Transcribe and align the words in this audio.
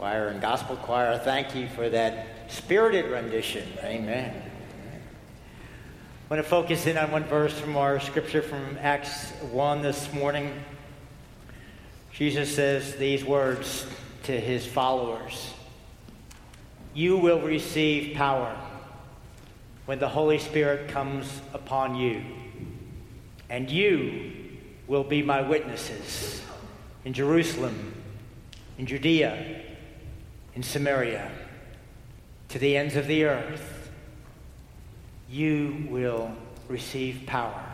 choir 0.00 0.28
and 0.28 0.40
gospel 0.40 0.76
choir, 0.76 1.18
thank 1.18 1.54
you 1.54 1.68
for 1.68 1.90
that 1.90 2.26
spirited 2.48 3.10
rendition. 3.10 3.68
Amen. 3.84 4.34
I 4.34 6.34
want 6.34 6.42
to 6.42 6.48
focus 6.48 6.86
in 6.86 6.96
on 6.96 7.10
one 7.10 7.24
verse 7.24 7.52
from 7.52 7.76
our 7.76 8.00
scripture 8.00 8.40
from 8.40 8.78
Acts 8.80 9.28
1 9.52 9.82
this 9.82 10.10
morning. 10.14 10.54
Jesus 12.14 12.56
says 12.56 12.96
these 12.96 13.26
words 13.26 13.86
to 14.22 14.40
his 14.40 14.64
followers 14.64 15.52
You 16.94 17.18
will 17.18 17.42
receive 17.42 18.16
power 18.16 18.56
when 19.84 19.98
the 19.98 20.08
Holy 20.08 20.38
Spirit 20.38 20.88
comes 20.88 21.42
upon 21.52 21.94
you, 21.94 22.24
and 23.50 23.70
you 23.70 24.32
will 24.86 25.04
be 25.04 25.20
my 25.20 25.42
witnesses 25.42 26.42
in 27.04 27.12
Jerusalem, 27.12 27.92
in 28.78 28.86
Judea, 28.86 29.66
in 30.54 30.62
Samaria, 30.62 31.30
to 32.48 32.58
the 32.58 32.76
ends 32.76 32.96
of 32.96 33.06
the 33.06 33.24
earth. 33.24 33.90
You 35.28 35.86
will 35.88 36.34
receive 36.68 37.22
power 37.26 37.64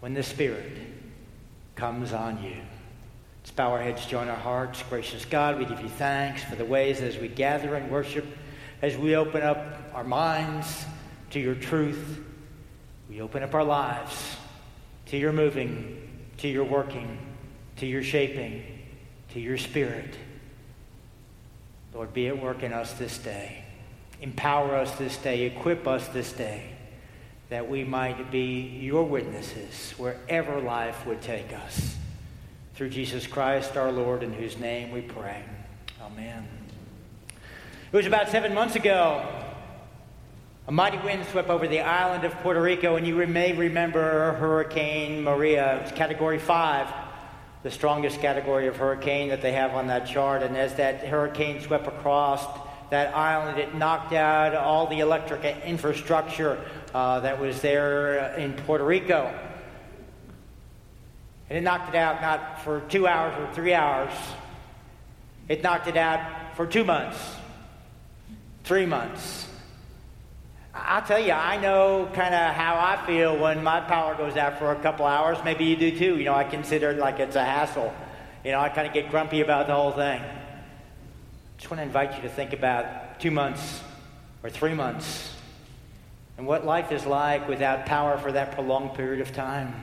when 0.00 0.14
the 0.14 0.22
Spirit 0.22 0.78
comes 1.74 2.12
on 2.12 2.42
you. 2.42 2.56
Let's 3.40 3.50
bow 3.50 3.72
our 3.72 3.80
heads, 3.80 4.04
join 4.06 4.28
our 4.28 4.36
hearts. 4.36 4.82
Gracious 4.88 5.24
God, 5.24 5.58
we 5.58 5.64
give 5.64 5.80
you 5.80 5.88
thanks 5.88 6.42
for 6.44 6.56
the 6.56 6.64
ways 6.64 7.00
as 7.00 7.16
we 7.18 7.28
gather 7.28 7.74
and 7.74 7.90
worship, 7.90 8.26
as 8.82 8.96
we 8.96 9.16
open 9.16 9.42
up 9.42 9.58
our 9.94 10.04
minds 10.04 10.84
to 11.30 11.40
your 11.40 11.54
truth. 11.54 12.20
We 13.08 13.20
open 13.20 13.42
up 13.42 13.54
our 13.54 13.64
lives 13.64 14.36
to 15.06 15.16
your 15.16 15.32
moving, 15.32 16.26
to 16.38 16.48
your 16.48 16.64
working, 16.64 17.18
to 17.76 17.86
your 17.86 18.02
shaping, 18.02 18.62
to 19.32 19.40
your 19.40 19.56
spirit. 19.56 20.14
Lord, 21.98 22.14
be 22.14 22.28
at 22.28 22.40
work 22.40 22.62
in 22.62 22.72
us 22.72 22.92
this 22.92 23.18
day. 23.18 23.64
Empower 24.20 24.76
us 24.76 24.94
this 24.98 25.16
day. 25.16 25.46
Equip 25.46 25.88
us 25.88 26.06
this 26.06 26.32
day 26.32 26.62
that 27.48 27.68
we 27.68 27.82
might 27.82 28.30
be 28.30 28.60
your 28.80 29.02
witnesses 29.02 29.94
wherever 29.98 30.60
life 30.60 31.04
would 31.06 31.20
take 31.20 31.52
us. 31.52 31.96
Through 32.76 32.90
Jesus 32.90 33.26
Christ 33.26 33.76
our 33.76 33.90
Lord, 33.90 34.22
in 34.22 34.32
whose 34.32 34.56
name 34.58 34.92
we 34.92 35.00
pray. 35.00 35.42
Amen. 36.00 36.46
It 37.90 37.96
was 37.96 38.06
about 38.06 38.28
seven 38.28 38.54
months 38.54 38.76
ago. 38.76 39.26
A 40.68 40.70
mighty 40.70 40.98
wind 40.98 41.26
swept 41.32 41.50
over 41.50 41.66
the 41.66 41.80
island 41.80 42.22
of 42.22 42.32
Puerto 42.42 42.62
Rico, 42.62 42.94
and 42.94 43.08
you 43.08 43.16
may 43.26 43.54
remember 43.54 44.34
Hurricane 44.34 45.24
Maria. 45.24 45.78
It 45.78 45.82
was 45.82 45.92
category 45.92 46.38
five, 46.38 46.86
the 47.62 47.70
strongest 47.70 48.20
category 48.20 48.68
of 48.68 48.76
hurricane 48.76 49.28
that 49.30 49.42
they 49.42 49.52
have 49.52 49.74
on 49.74 49.88
that 49.88 50.06
chart. 50.06 50.42
And 50.42 50.56
as 50.56 50.74
that 50.76 51.06
hurricane 51.06 51.60
swept 51.60 51.86
across 51.86 52.44
that 52.90 53.14
island, 53.14 53.58
it 53.58 53.74
knocked 53.74 54.12
out 54.12 54.54
all 54.54 54.86
the 54.86 55.00
electric 55.00 55.44
infrastructure 55.64 56.58
uh, 56.94 57.20
that 57.20 57.40
was 57.40 57.60
there 57.60 58.34
in 58.36 58.52
Puerto 58.52 58.84
Rico. 58.84 59.34
And 61.50 61.58
it 61.58 61.62
knocked 61.62 61.88
it 61.88 61.94
out 61.94 62.20
not 62.20 62.62
for 62.62 62.80
two 62.88 63.06
hours 63.06 63.34
or 63.38 63.52
three 63.54 63.74
hours, 63.74 64.12
it 65.48 65.62
knocked 65.62 65.88
it 65.88 65.96
out 65.96 66.56
for 66.56 66.66
two 66.66 66.84
months, 66.84 67.18
three 68.64 68.86
months. 68.86 69.47
I'll 70.84 71.02
tell 71.02 71.18
you, 71.18 71.32
I 71.32 71.60
know 71.60 72.08
kind 72.12 72.34
of 72.34 72.54
how 72.54 72.74
I 72.76 73.04
feel 73.06 73.36
when 73.36 73.62
my 73.62 73.80
power 73.80 74.14
goes 74.14 74.36
out 74.36 74.58
for 74.58 74.72
a 74.72 74.76
couple 74.76 75.06
hours. 75.06 75.38
Maybe 75.44 75.64
you 75.64 75.76
do 75.76 75.96
too. 75.96 76.18
You 76.18 76.24
know, 76.24 76.34
I 76.34 76.44
consider 76.44 76.90
it 76.90 76.98
like 76.98 77.20
it's 77.20 77.36
a 77.36 77.44
hassle. 77.44 77.92
You 78.44 78.52
know, 78.52 78.60
I 78.60 78.68
kind 78.68 78.86
of 78.86 78.94
get 78.94 79.10
grumpy 79.10 79.40
about 79.40 79.66
the 79.66 79.74
whole 79.74 79.92
thing. 79.92 80.22
Just 81.58 81.70
want 81.70 81.80
to 81.80 81.84
invite 81.84 82.16
you 82.16 82.22
to 82.22 82.28
think 82.28 82.52
about 82.52 83.20
two 83.20 83.30
months 83.30 83.82
or 84.42 84.50
three 84.50 84.74
months 84.74 85.34
and 86.36 86.46
what 86.46 86.64
life 86.64 86.92
is 86.92 87.04
like 87.04 87.48
without 87.48 87.84
power 87.84 88.16
for 88.16 88.30
that 88.32 88.52
prolonged 88.52 88.94
period 88.94 89.20
of 89.20 89.34
time. 89.34 89.74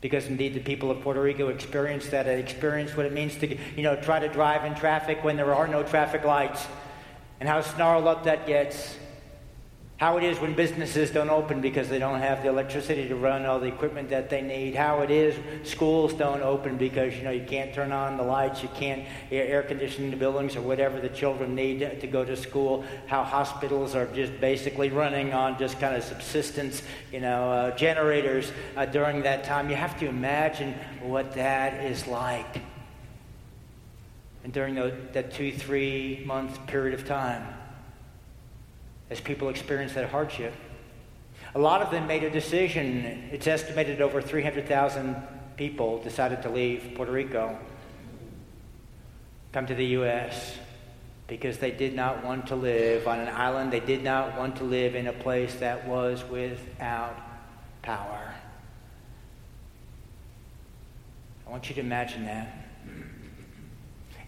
Because 0.00 0.26
indeed, 0.26 0.54
the 0.54 0.60
people 0.60 0.90
of 0.90 1.00
Puerto 1.00 1.20
Rico 1.20 1.48
experienced 1.48 2.10
that. 2.12 2.26
They 2.26 2.38
experienced 2.38 2.96
what 2.96 3.06
it 3.06 3.12
means 3.12 3.36
to, 3.38 3.56
you 3.74 3.82
know, 3.82 3.96
try 3.96 4.20
to 4.20 4.28
drive 4.28 4.64
in 4.64 4.74
traffic 4.74 5.24
when 5.24 5.36
there 5.36 5.54
are 5.54 5.66
no 5.66 5.82
traffic 5.82 6.24
lights, 6.24 6.64
and 7.40 7.48
how 7.48 7.60
snarled 7.62 8.06
up 8.06 8.24
that 8.24 8.46
gets 8.46 8.96
how 9.96 10.16
it 10.16 10.24
is 10.24 10.40
when 10.40 10.54
businesses 10.54 11.12
don't 11.12 11.30
open 11.30 11.60
because 11.60 11.88
they 11.88 12.00
don't 12.00 12.18
have 12.18 12.42
the 12.42 12.48
electricity 12.48 13.06
to 13.06 13.14
run 13.14 13.46
all 13.46 13.60
the 13.60 13.68
equipment 13.68 14.10
that 14.10 14.28
they 14.28 14.42
need. 14.42 14.74
How 14.74 15.02
it 15.02 15.10
is 15.10 15.36
schools 15.62 16.12
don't 16.12 16.42
open 16.42 16.76
because 16.76 17.14
you 17.14 17.22
know 17.22 17.30
you 17.30 17.44
can't 17.46 17.72
turn 17.72 17.92
on 17.92 18.16
the 18.16 18.24
lights, 18.24 18.60
you 18.60 18.68
can't 18.74 19.04
air 19.30 19.62
condition 19.62 20.10
the 20.10 20.16
buildings 20.16 20.56
or 20.56 20.62
whatever 20.62 21.00
the 21.00 21.08
children 21.10 21.54
need 21.54 22.00
to 22.00 22.06
go 22.08 22.24
to 22.24 22.36
school. 22.36 22.84
How 23.06 23.22
hospitals 23.22 23.94
are 23.94 24.06
just 24.06 24.40
basically 24.40 24.90
running 24.90 25.32
on 25.32 25.56
just 25.58 25.78
kind 25.78 25.94
of 25.94 26.02
subsistence, 26.02 26.82
you 27.12 27.20
know, 27.20 27.50
uh, 27.52 27.76
generators 27.76 28.50
uh, 28.76 28.86
during 28.86 29.22
that 29.22 29.44
time. 29.44 29.70
You 29.70 29.76
have 29.76 29.96
to 30.00 30.06
imagine 30.08 30.74
what 31.02 31.34
that 31.34 31.84
is 31.84 32.08
like. 32.08 32.62
And 34.42 34.52
during 34.52 34.74
the, 34.74 34.92
that 35.12 35.32
two, 35.32 35.52
three 35.52 36.24
month 36.26 36.66
period 36.66 36.94
of 36.94 37.06
time 37.06 37.46
as 39.10 39.20
people 39.20 39.48
experience 39.48 39.92
that 39.94 40.08
hardship. 40.10 40.54
A 41.54 41.58
lot 41.58 41.82
of 41.82 41.90
them 41.90 42.06
made 42.06 42.24
a 42.24 42.30
decision. 42.30 43.28
It's 43.30 43.46
estimated 43.46 44.00
over 44.00 44.20
300,000 44.20 45.16
people 45.56 46.02
decided 46.02 46.42
to 46.42 46.48
leave 46.48 46.92
Puerto 46.96 47.12
Rico, 47.12 47.56
come 49.52 49.66
to 49.66 49.74
the 49.74 49.86
U.S., 49.86 50.58
because 51.26 51.58
they 51.58 51.70
did 51.70 51.94
not 51.94 52.22
want 52.22 52.48
to 52.48 52.56
live 52.56 53.08
on 53.08 53.18
an 53.18 53.28
island. 53.28 53.72
They 53.72 53.80
did 53.80 54.04
not 54.04 54.36
want 54.36 54.56
to 54.56 54.64
live 54.64 54.94
in 54.94 55.06
a 55.06 55.12
place 55.12 55.54
that 55.54 55.86
was 55.88 56.22
without 56.24 57.16
power. 57.80 58.34
I 61.46 61.50
want 61.50 61.68
you 61.68 61.74
to 61.76 61.80
imagine 61.80 62.26
that. 62.26 62.54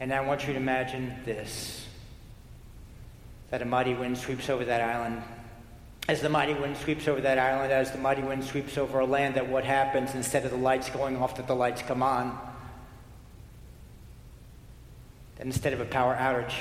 And 0.00 0.12
I 0.12 0.20
want 0.20 0.46
you 0.46 0.54
to 0.54 0.58
imagine 0.58 1.12
this 1.24 1.86
that 3.50 3.62
a 3.62 3.64
mighty 3.64 3.94
wind 3.94 4.18
sweeps 4.18 4.48
over 4.48 4.64
that 4.64 4.80
island. 4.80 5.22
As 6.08 6.20
the 6.20 6.28
mighty 6.28 6.54
wind 6.54 6.76
sweeps 6.76 7.08
over 7.08 7.20
that 7.20 7.38
island, 7.38 7.72
as 7.72 7.90
the 7.90 7.98
mighty 7.98 8.22
wind 8.22 8.44
sweeps 8.44 8.78
over 8.78 9.00
a 9.00 9.06
land, 9.06 9.34
that 9.34 9.48
what 9.48 9.64
happens 9.64 10.14
instead 10.14 10.44
of 10.44 10.50
the 10.50 10.56
lights 10.56 10.88
going 10.90 11.16
off, 11.16 11.36
that 11.36 11.46
the 11.46 11.54
lights 11.54 11.82
come 11.82 12.02
on. 12.02 12.38
That 15.36 15.46
instead 15.46 15.72
of 15.72 15.80
a 15.80 15.84
power 15.84 16.14
outage, 16.14 16.54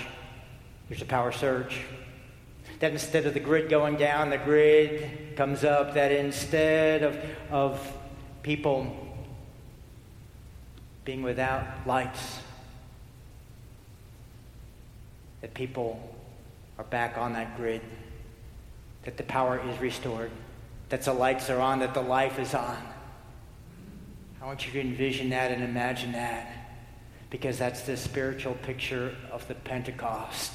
there's 0.90 1.02
a 1.02 1.06
power 1.06 1.32
surge. 1.32 1.82
That 2.80 2.92
instead 2.92 3.26
of 3.26 3.34
the 3.34 3.40
grid 3.40 3.70
going 3.70 3.98
down, 3.98 4.32
the 4.32 4.38
grid 4.38 5.38
comes 5.38 5.64
up. 5.64 5.94
That 5.94 6.12
instead 6.12 7.04
of, 7.04 7.18
of 7.52 7.98
people 8.42 8.96
being 11.06 11.22
without 11.22 11.66
lights, 11.86 12.40
that 15.42 15.54
people 15.54 16.15
are 16.78 16.84
back 16.86 17.18
on 17.18 17.34
that 17.34 17.58
grid, 17.58 17.82
that 19.04 19.18
the 19.18 19.24
power 19.24 19.62
is 19.70 19.80
restored, 19.80 20.32
that 20.90 21.04
the 21.04 21.14
lights 21.14 21.50
are 21.50 21.60
on, 21.60 21.80
that 21.80 21.94
the 21.94 22.02
life 22.02 22.40
is 22.40 22.54
on. 22.54 22.78
I 24.42 24.46
want 24.46 24.66
you 24.66 24.74
to 24.74 24.80
envision 24.80 25.30
that 25.30 25.52
and 25.52 25.64
imagine 25.64 26.12
that 26.12 26.52
because 27.30 27.58
that's 27.58 27.82
the 27.82 27.98
spiritual 27.98 28.54
picture 28.54 29.16
of 29.32 29.48
the 29.48 29.56
Pentecost. 29.56 30.54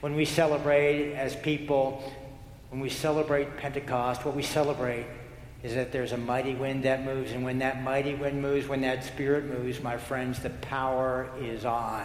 When 0.00 0.14
we 0.16 0.24
celebrate 0.24 1.14
as 1.14 1.36
people, 1.36 2.02
when 2.70 2.80
we 2.80 2.88
celebrate 2.88 3.56
Pentecost, 3.56 4.24
what 4.24 4.34
we 4.34 4.42
celebrate 4.42 5.06
is 5.62 5.74
that 5.74 5.92
there's 5.92 6.12
a 6.12 6.16
mighty 6.16 6.54
wind 6.54 6.82
that 6.84 7.04
moves, 7.04 7.32
and 7.32 7.44
when 7.44 7.58
that 7.58 7.82
mighty 7.82 8.14
wind 8.14 8.42
moves, 8.42 8.66
when 8.66 8.80
that 8.80 9.04
spirit 9.04 9.44
moves, 9.44 9.82
my 9.82 9.96
friends, 9.96 10.40
the 10.40 10.50
power 10.50 11.30
is 11.40 11.64
on. 11.64 12.04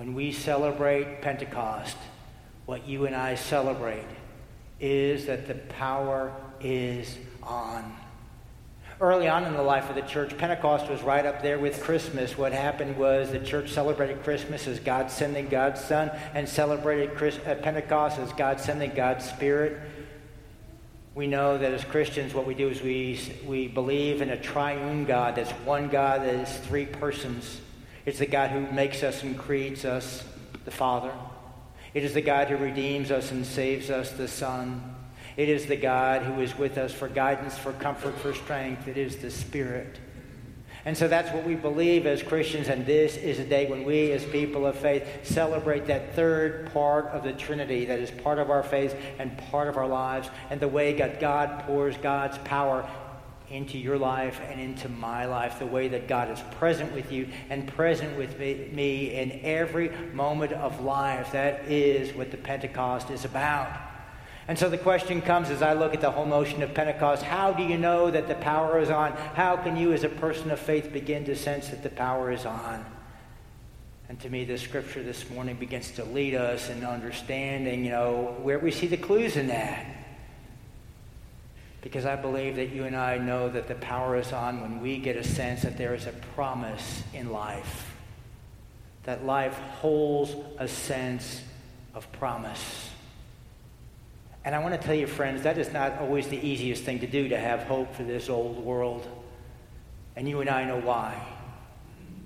When 0.00 0.14
we 0.14 0.32
celebrate 0.32 1.20
Pentecost, 1.20 1.98
what 2.64 2.88
you 2.88 3.04
and 3.04 3.14
I 3.14 3.34
celebrate 3.34 4.06
is 4.80 5.26
that 5.26 5.46
the 5.46 5.56
power 5.56 6.32
is 6.58 7.18
on. 7.42 7.94
Early 8.98 9.28
on 9.28 9.44
in 9.44 9.52
the 9.52 9.62
life 9.62 9.90
of 9.90 9.96
the 9.96 10.00
church, 10.00 10.38
Pentecost 10.38 10.88
was 10.88 11.02
right 11.02 11.26
up 11.26 11.42
there 11.42 11.58
with 11.58 11.82
Christmas. 11.82 12.38
What 12.38 12.54
happened 12.54 12.96
was 12.96 13.30
the 13.30 13.40
church 13.40 13.72
celebrated 13.72 14.24
Christmas 14.24 14.66
as 14.66 14.80
God 14.80 15.10
sending 15.10 15.48
God's 15.50 15.84
Son 15.84 16.10
and 16.32 16.48
celebrated 16.48 17.10
uh, 17.46 17.56
Pentecost 17.56 18.18
as 18.18 18.32
God 18.32 18.58
sending 18.58 18.94
God's 18.94 19.28
Spirit. 19.28 19.82
We 21.14 21.26
know 21.26 21.58
that 21.58 21.74
as 21.74 21.84
Christians, 21.84 22.32
what 22.32 22.46
we 22.46 22.54
do 22.54 22.70
is 22.70 22.80
we, 22.80 23.20
we 23.44 23.68
believe 23.68 24.22
in 24.22 24.30
a 24.30 24.40
triune 24.40 25.04
God 25.04 25.34
that's 25.34 25.52
one 25.66 25.90
God 25.90 26.22
that 26.22 26.36
is 26.36 26.56
three 26.60 26.86
persons. 26.86 27.60
It's 28.06 28.18
the 28.18 28.26
God 28.26 28.50
who 28.50 28.60
makes 28.72 29.02
us 29.02 29.22
and 29.22 29.38
creates 29.38 29.84
us, 29.84 30.24
the 30.64 30.70
Father. 30.70 31.12
It 31.92 32.04
is 32.04 32.14
the 32.14 32.22
God 32.22 32.48
who 32.48 32.56
redeems 32.56 33.10
us 33.10 33.30
and 33.30 33.44
saves 33.44 33.90
us, 33.90 34.10
the 34.12 34.28
Son. 34.28 34.96
It 35.36 35.48
is 35.48 35.66
the 35.66 35.76
God 35.76 36.22
who 36.22 36.40
is 36.40 36.56
with 36.56 36.78
us 36.78 36.92
for 36.92 37.08
guidance, 37.08 37.58
for 37.58 37.72
comfort, 37.72 38.16
for 38.18 38.34
strength. 38.34 38.88
It 38.88 38.96
is 38.96 39.16
the 39.16 39.30
Spirit. 39.30 39.98
And 40.84 40.96
so 40.96 41.08
that's 41.08 41.30
what 41.32 41.44
we 41.44 41.56
believe 41.56 42.06
as 42.06 42.22
Christians, 42.22 42.68
and 42.68 42.86
this 42.86 43.18
is 43.18 43.38
a 43.38 43.44
day 43.44 43.68
when 43.68 43.84
we, 43.84 44.12
as 44.12 44.24
people 44.24 44.66
of 44.66 44.76
faith, 44.76 45.06
celebrate 45.22 45.86
that 45.86 46.14
third 46.14 46.72
part 46.72 47.06
of 47.06 47.22
the 47.22 47.32
Trinity 47.32 47.84
that 47.84 47.98
is 47.98 48.10
part 48.10 48.38
of 48.38 48.50
our 48.50 48.62
faith 48.62 48.96
and 49.18 49.36
part 49.50 49.68
of 49.68 49.76
our 49.76 49.86
lives, 49.86 50.30
and 50.48 50.58
the 50.58 50.68
way 50.68 50.94
that 50.94 51.20
God 51.20 51.64
pours 51.66 51.98
God's 51.98 52.38
power 52.38 52.88
into 53.50 53.78
your 53.78 53.98
life 53.98 54.40
and 54.48 54.60
into 54.60 54.88
my 54.88 55.26
life, 55.26 55.58
the 55.58 55.66
way 55.66 55.88
that 55.88 56.06
God 56.08 56.30
is 56.30 56.40
present 56.52 56.92
with 56.92 57.10
you 57.10 57.28
and 57.48 57.66
present 57.66 58.16
with 58.16 58.38
me, 58.38 59.14
in 59.14 59.40
every 59.42 59.90
moment 60.12 60.52
of 60.52 60.80
life. 60.80 61.32
That 61.32 61.64
is 61.64 62.14
what 62.14 62.30
the 62.30 62.36
Pentecost 62.36 63.10
is 63.10 63.24
about. 63.24 63.68
And 64.48 64.58
so 64.58 64.68
the 64.68 64.78
question 64.78 65.22
comes 65.22 65.50
as 65.50 65.62
I 65.62 65.74
look 65.74 65.94
at 65.94 66.00
the 66.00 66.10
whole 66.10 66.26
notion 66.26 66.62
of 66.62 66.74
Pentecost 66.74 67.22
how 67.22 67.52
do 67.52 67.62
you 67.62 67.78
know 67.78 68.10
that 68.10 68.26
the 68.26 68.34
power 68.36 68.80
is 68.80 68.90
on? 68.90 69.12
How 69.12 69.56
can 69.56 69.76
you, 69.76 69.92
as 69.92 70.04
a 70.04 70.08
person 70.08 70.50
of 70.50 70.58
faith, 70.58 70.92
begin 70.92 71.24
to 71.26 71.36
sense 71.36 71.68
that 71.68 71.82
the 71.82 71.90
power 71.90 72.32
is 72.32 72.46
on? 72.46 72.84
And 74.08 74.18
to 74.20 74.28
me, 74.28 74.44
the 74.44 74.58
scripture 74.58 75.04
this 75.04 75.30
morning 75.30 75.54
begins 75.54 75.92
to 75.92 76.04
lead 76.04 76.34
us 76.34 76.68
in 76.68 76.84
understanding, 76.84 77.84
you 77.84 77.92
know, 77.92 78.36
where 78.42 78.58
we 78.58 78.72
see 78.72 78.88
the 78.88 78.96
clues 78.96 79.36
in 79.36 79.46
that. 79.46 79.86
Because 81.82 82.04
I 82.04 82.16
believe 82.16 82.56
that 82.56 82.70
you 82.70 82.84
and 82.84 82.94
I 82.94 83.18
know 83.18 83.48
that 83.48 83.68
the 83.68 83.74
power 83.76 84.16
is 84.16 84.32
on 84.32 84.60
when 84.60 84.80
we 84.80 84.98
get 84.98 85.16
a 85.16 85.24
sense 85.24 85.62
that 85.62 85.78
there 85.78 85.94
is 85.94 86.06
a 86.06 86.12
promise 86.34 87.02
in 87.14 87.32
life. 87.32 87.94
That 89.04 89.24
life 89.24 89.58
holds 89.80 90.34
a 90.58 90.68
sense 90.68 91.42
of 91.94 92.10
promise. 92.12 92.90
And 94.44 94.54
I 94.54 94.58
want 94.58 94.78
to 94.78 94.86
tell 94.86 94.94
you, 94.94 95.06
friends, 95.06 95.42
that 95.42 95.58
is 95.58 95.72
not 95.72 95.98
always 95.98 96.28
the 96.28 96.38
easiest 96.38 96.84
thing 96.84 97.00
to 97.00 97.06
do 97.06 97.28
to 97.28 97.38
have 97.38 97.64
hope 97.64 97.94
for 97.94 98.04
this 98.04 98.28
old 98.28 98.58
world. 98.58 99.06
And 100.16 100.28
you 100.28 100.40
and 100.40 100.50
I 100.50 100.64
know 100.64 100.80
why. 100.80 101.22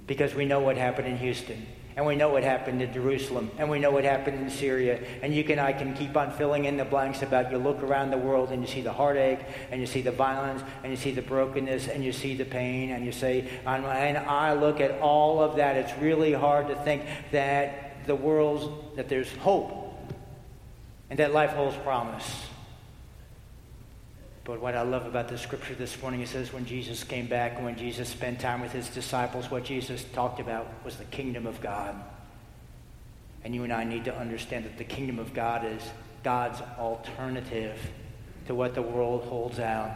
Because 0.06 0.34
we 0.34 0.44
know 0.44 0.60
what 0.60 0.76
happened 0.76 1.08
in 1.08 1.16
Houston. 1.18 1.66
And 1.96 2.04
we 2.04 2.16
know 2.16 2.28
what 2.28 2.42
happened 2.42 2.82
in 2.82 2.92
Jerusalem. 2.92 3.50
And 3.56 3.70
we 3.70 3.78
know 3.78 3.92
what 3.92 4.02
happened 4.02 4.40
in 4.40 4.50
Syria. 4.50 5.00
And 5.22 5.32
you 5.32 5.44
and 5.48 5.60
I 5.60 5.72
can 5.72 5.94
keep 5.94 6.16
on 6.16 6.32
filling 6.32 6.64
in 6.64 6.76
the 6.76 6.84
blanks 6.84 7.22
about 7.22 7.52
you 7.52 7.58
look 7.58 7.82
around 7.82 8.10
the 8.10 8.18
world 8.18 8.50
and 8.50 8.60
you 8.62 8.68
see 8.68 8.80
the 8.80 8.92
heartache, 8.92 9.38
and 9.70 9.80
you 9.80 9.86
see 9.86 10.02
the 10.02 10.10
violence, 10.10 10.62
and 10.82 10.90
you 10.90 10.96
see 10.96 11.12
the 11.12 11.22
brokenness, 11.22 11.86
and 11.86 12.02
you 12.02 12.12
see 12.12 12.34
the 12.34 12.44
pain, 12.44 12.90
and 12.90 13.06
you 13.06 13.12
say, 13.12 13.48
and 13.64 14.18
I 14.18 14.54
look 14.54 14.80
at 14.80 15.00
all 15.00 15.40
of 15.40 15.56
that. 15.56 15.76
It's 15.76 15.96
really 16.00 16.32
hard 16.32 16.68
to 16.68 16.74
think 16.74 17.04
that 17.30 18.06
the 18.06 18.14
world, 18.14 18.96
that 18.96 19.08
there's 19.08 19.32
hope 19.36 19.80
and 21.10 21.18
that 21.18 21.32
life 21.32 21.50
holds 21.50 21.76
promise. 21.76 22.46
But 24.44 24.60
what 24.60 24.74
I 24.74 24.82
love 24.82 25.06
about 25.06 25.28
the 25.28 25.38
scripture 25.38 25.74
this 25.74 26.00
morning, 26.02 26.20
it 26.20 26.28
says 26.28 26.52
when 26.52 26.66
Jesus 26.66 27.02
came 27.02 27.26
back 27.26 27.56
and 27.56 27.64
when 27.64 27.76
Jesus 27.76 28.10
spent 28.10 28.40
time 28.40 28.60
with 28.60 28.72
his 28.72 28.88
disciples, 28.88 29.50
what 29.50 29.64
Jesus 29.64 30.04
talked 30.12 30.38
about 30.38 30.66
was 30.84 30.96
the 30.96 31.04
kingdom 31.06 31.46
of 31.46 31.62
God. 31.62 31.94
And 33.42 33.54
you 33.54 33.64
and 33.64 33.72
I 33.72 33.84
need 33.84 34.04
to 34.04 34.14
understand 34.14 34.66
that 34.66 34.76
the 34.76 34.84
kingdom 34.84 35.18
of 35.18 35.32
God 35.32 35.64
is 35.64 35.82
God's 36.22 36.60
alternative 36.78 37.78
to 38.46 38.54
what 38.54 38.74
the 38.74 38.82
world 38.82 39.24
holds 39.24 39.58
out. 39.58 39.92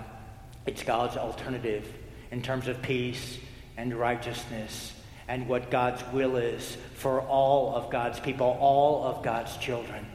It's 0.64 0.82
God's 0.82 1.18
alternative 1.18 1.86
in 2.30 2.40
terms 2.40 2.68
of 2.68 2.80
peace 2.80 3.38
and 3.76 3.94
righteousness 3.94 4.94
and 5.28 5.46
what 5.46 5.70
God's 5.70 6.02
will 6.10 6.36
is 6.36 6.78
for 6.94 7.20
all 7.20 7.74
of 7.74 7.90
God's 7.90 8.18
people, 8.18 8.56
all 8.60 9.04
of 9.04 9.22
God's 9.22 9.54
children. 9.58 10.06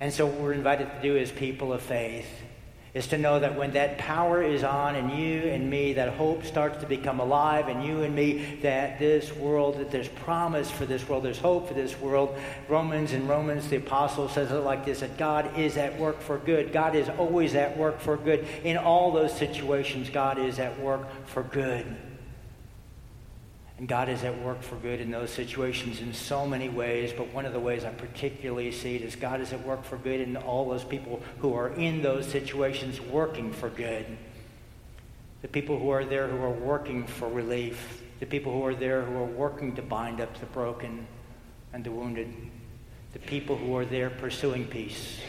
And 0.00 0.12
so, 0.12 0.26
what 0.26 0.40
we're 0.40 0.52
invited 0.52 0.88
to 0.92 1.02
do 1.02 1.16
as 1.16 1.32
people 1.32 1.72
of 1.72 1.82
faith 1.82 2.28
is 2.94 3.06
to 3.08 3.18
know 3.18 3.38
that 3.38 3.56
when 3.56 3.72
that 3.72 3.98
power 3.98 4.42
is 4.42 4.64
on 4.64 4.96
in 4.96 5.10
you 5.10 5.42
and 5.48 5.68
me, 5.68 5.92
that 5.92 6.14
hope 6.14 6.44
starts 6.44 6.80
to 6.80 6.86
become 6.86 7.20
alive 7.20 7.68
in 7.68 7.82
you 7.82 8.02
and 8.02 8.14
me, 8.14 8.58
that 8.62 8.98
this 8.98 9.34
world, 9.34 9.78
that 9.78 9.90
there's 9.90 10.08
promise 10.08 10.70
for 10.70 10.86
this 10.86 11.08
world, 11.08 11.24
there's 11.24 11.38
hope 11.38 11.68
for 11.68 11.74
this 11.74 11.98
world. 12.00 12.36
Romans 12.68 13.12
and 13.12 13.28
Romans, 13.28 13.68
the 13.68 13.76
apostle 13.76 14.28
says 14.28 14.50
it 14.50 14.54
like 14.56 14.84
this 14.84 15.00
that 15.00 15.16
God 15.16 15.58
is 15.58 15.76
at 15.76 15.98
work 15.98 16.20
for 16.20 16.38
good. 16.38 16.72
God 16.72 16.94
is 16.94 17.08
always 17.10 17.54
at 17.54 17.76
work 17.76 18.00
for 18.00 18.16
good. 18.16 18.46
In 18.64 18.76
all 18.76 19.12
those 19.12 19.36
situations, 19.36 20.10
God 20.10 20.38
is 20.38 20.58
at 20.58 20.78
work 20.80 21.06
for 21.26 21.42
good. 21.42 21.86
And 23.78 23.86
God 23.86 24.08
is 24.08 24.24
at 24.24 24.42
work 24.42 24.62
for 24.62 24.74
good 24.76 25.00
in 25.00 25.12
those 25.12 25.30
situations 25.30 26.00
in 26.00 26.12
so 26.12 26.44
many 26.44 26.68
ways, 26.68 27.12
but 27.16 27.32
one 27.32 27.46
of 27.46 27.52
the 27.52 27.60
ways 27.60 27.84
I 27.84 27.90
particularly 27.90 28.72
see 28.72 28.96
it 28.96 29.02
is 29.02 29.14
God 29.14 29.40
is 29.40 29.52
at 29.52 29.64
work 29.64 29.84
for 29.84 29.96
good 29.96 30.20
in 30.20 30.36
all 30.36 30.68
those 30.68 30.82
people 30.82 31.22
who 31.38 31.54
are 31.54 31.68
in 31.68 32.02
those 32.02 32.26
situations 32.26 33.00
working 33.00 33.52
for 33.52 33.68
good. 33.68 34.04
The 35.42 35.48
people 35.48 35.78
who 35.78 35.90
are 35.90 36.04
there 36.04 36.26
who 36.26 36.42
are 36.42 36.50
working 36.50 37.06
for 37.06 37.28
relief. 37.28 38.02
The 38.18 38.26
people 38.26 38.52
who 38.52 38.66
are 38.66 38.74
there 38.74 39.02
who 39.02 39.16
are 39.16 39.24
working 39.24 39.76
to 39.76 39.82
bind 39.82 40.20
up 40.20 40.36
the 40.40 40.46
broken 40.46 41.06
and 41.72 41.84
the 41.84 41.92
wounded. 41.92 42.34
The 43.12 43.20
people 43.20 43.56
who 43.56 43.76
are 43.76 43.84
there 43.84 44.10
pursuing 44.10 44.66
peace. 44.66 45.20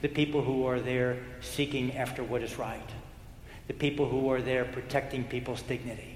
The 0.00 0.08
people 0.08 0.42
who 0.42 0.66
are 0.66 0.80
there 0.80 1.18
seeking 1.42 1.94
after 1.98 2.24
what 2.24 2.42
is 2.42 2.58
right. 2.58 2.88
The 3.66 3.74
people 3.74 4.08
who 4.08 4.30
are 4.30 4.40
there 4.40 4.64
protecting 4.64 5.24
people's 5.24 5.60
dignity 5.60 6.13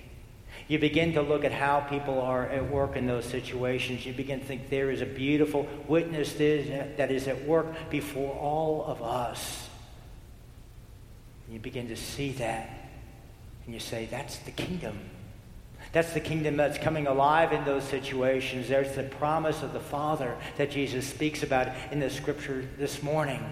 you 0.69 0.79
begin 0.79 1.15
to 1.15 1.23
look 1.23 1.45
at 1.45 1.53
how 1.53 1.81
people 1.81 2.21
are 2.21 2.47
at 2.47 2.71
work 2.71 2.95
in 2.95 3.07
those 3.07 3.25
situations. 3.25 4.05
You 4.05 4.13
begin 4.13 4.41
to 4.41 4.45
think 4.45 4.69
there 4.69 4.91
is 4.91 5.01
a 5.01 5.07
beautiful 5.07 5.67
witness 5.89 6.35
that 6.35 7.11
is 7.11 7.27
at 7.27 7.45
work 7.47 7.67
before 7.89 8.35
all 8.35 8.85
of 8.85 9.03
us. 9.03 9.67
You 11.51 11.59
begin 11.59 11.89
to 11.89 11.97
see 11.97 12.33
that. 12.33 12.69
And 13.65 13.73
you 13.73 13.81
say, 13.81 14.07
that's 14.11 14.39
the 14.41 14.51
kingdom. 14.51 14.99
That's 15.93 16.13
the 16.13 16.21
kingdom 16.21 16.59
that's 16.59 16.77
coming 16.77 17.07
alive 17.07 17.53
in 17.55 17.65
those 17.65 17.85
situations. 17.85 18.69
There's 18.69 18.95
the 18.95 19.05
promise 19.05 19.63
of 19.63 19.73
the 19.73 19.81
Father 19.81 20.37
that 20.59 20.71
Jesus 20.71 21.07
speaks 21.07 21.43
about 21.43 21.69
in 21.91 21.99
the 21.99 22.11
scripture 22.11 22.69
this 22.77 23.03
morning. 23.03 23.43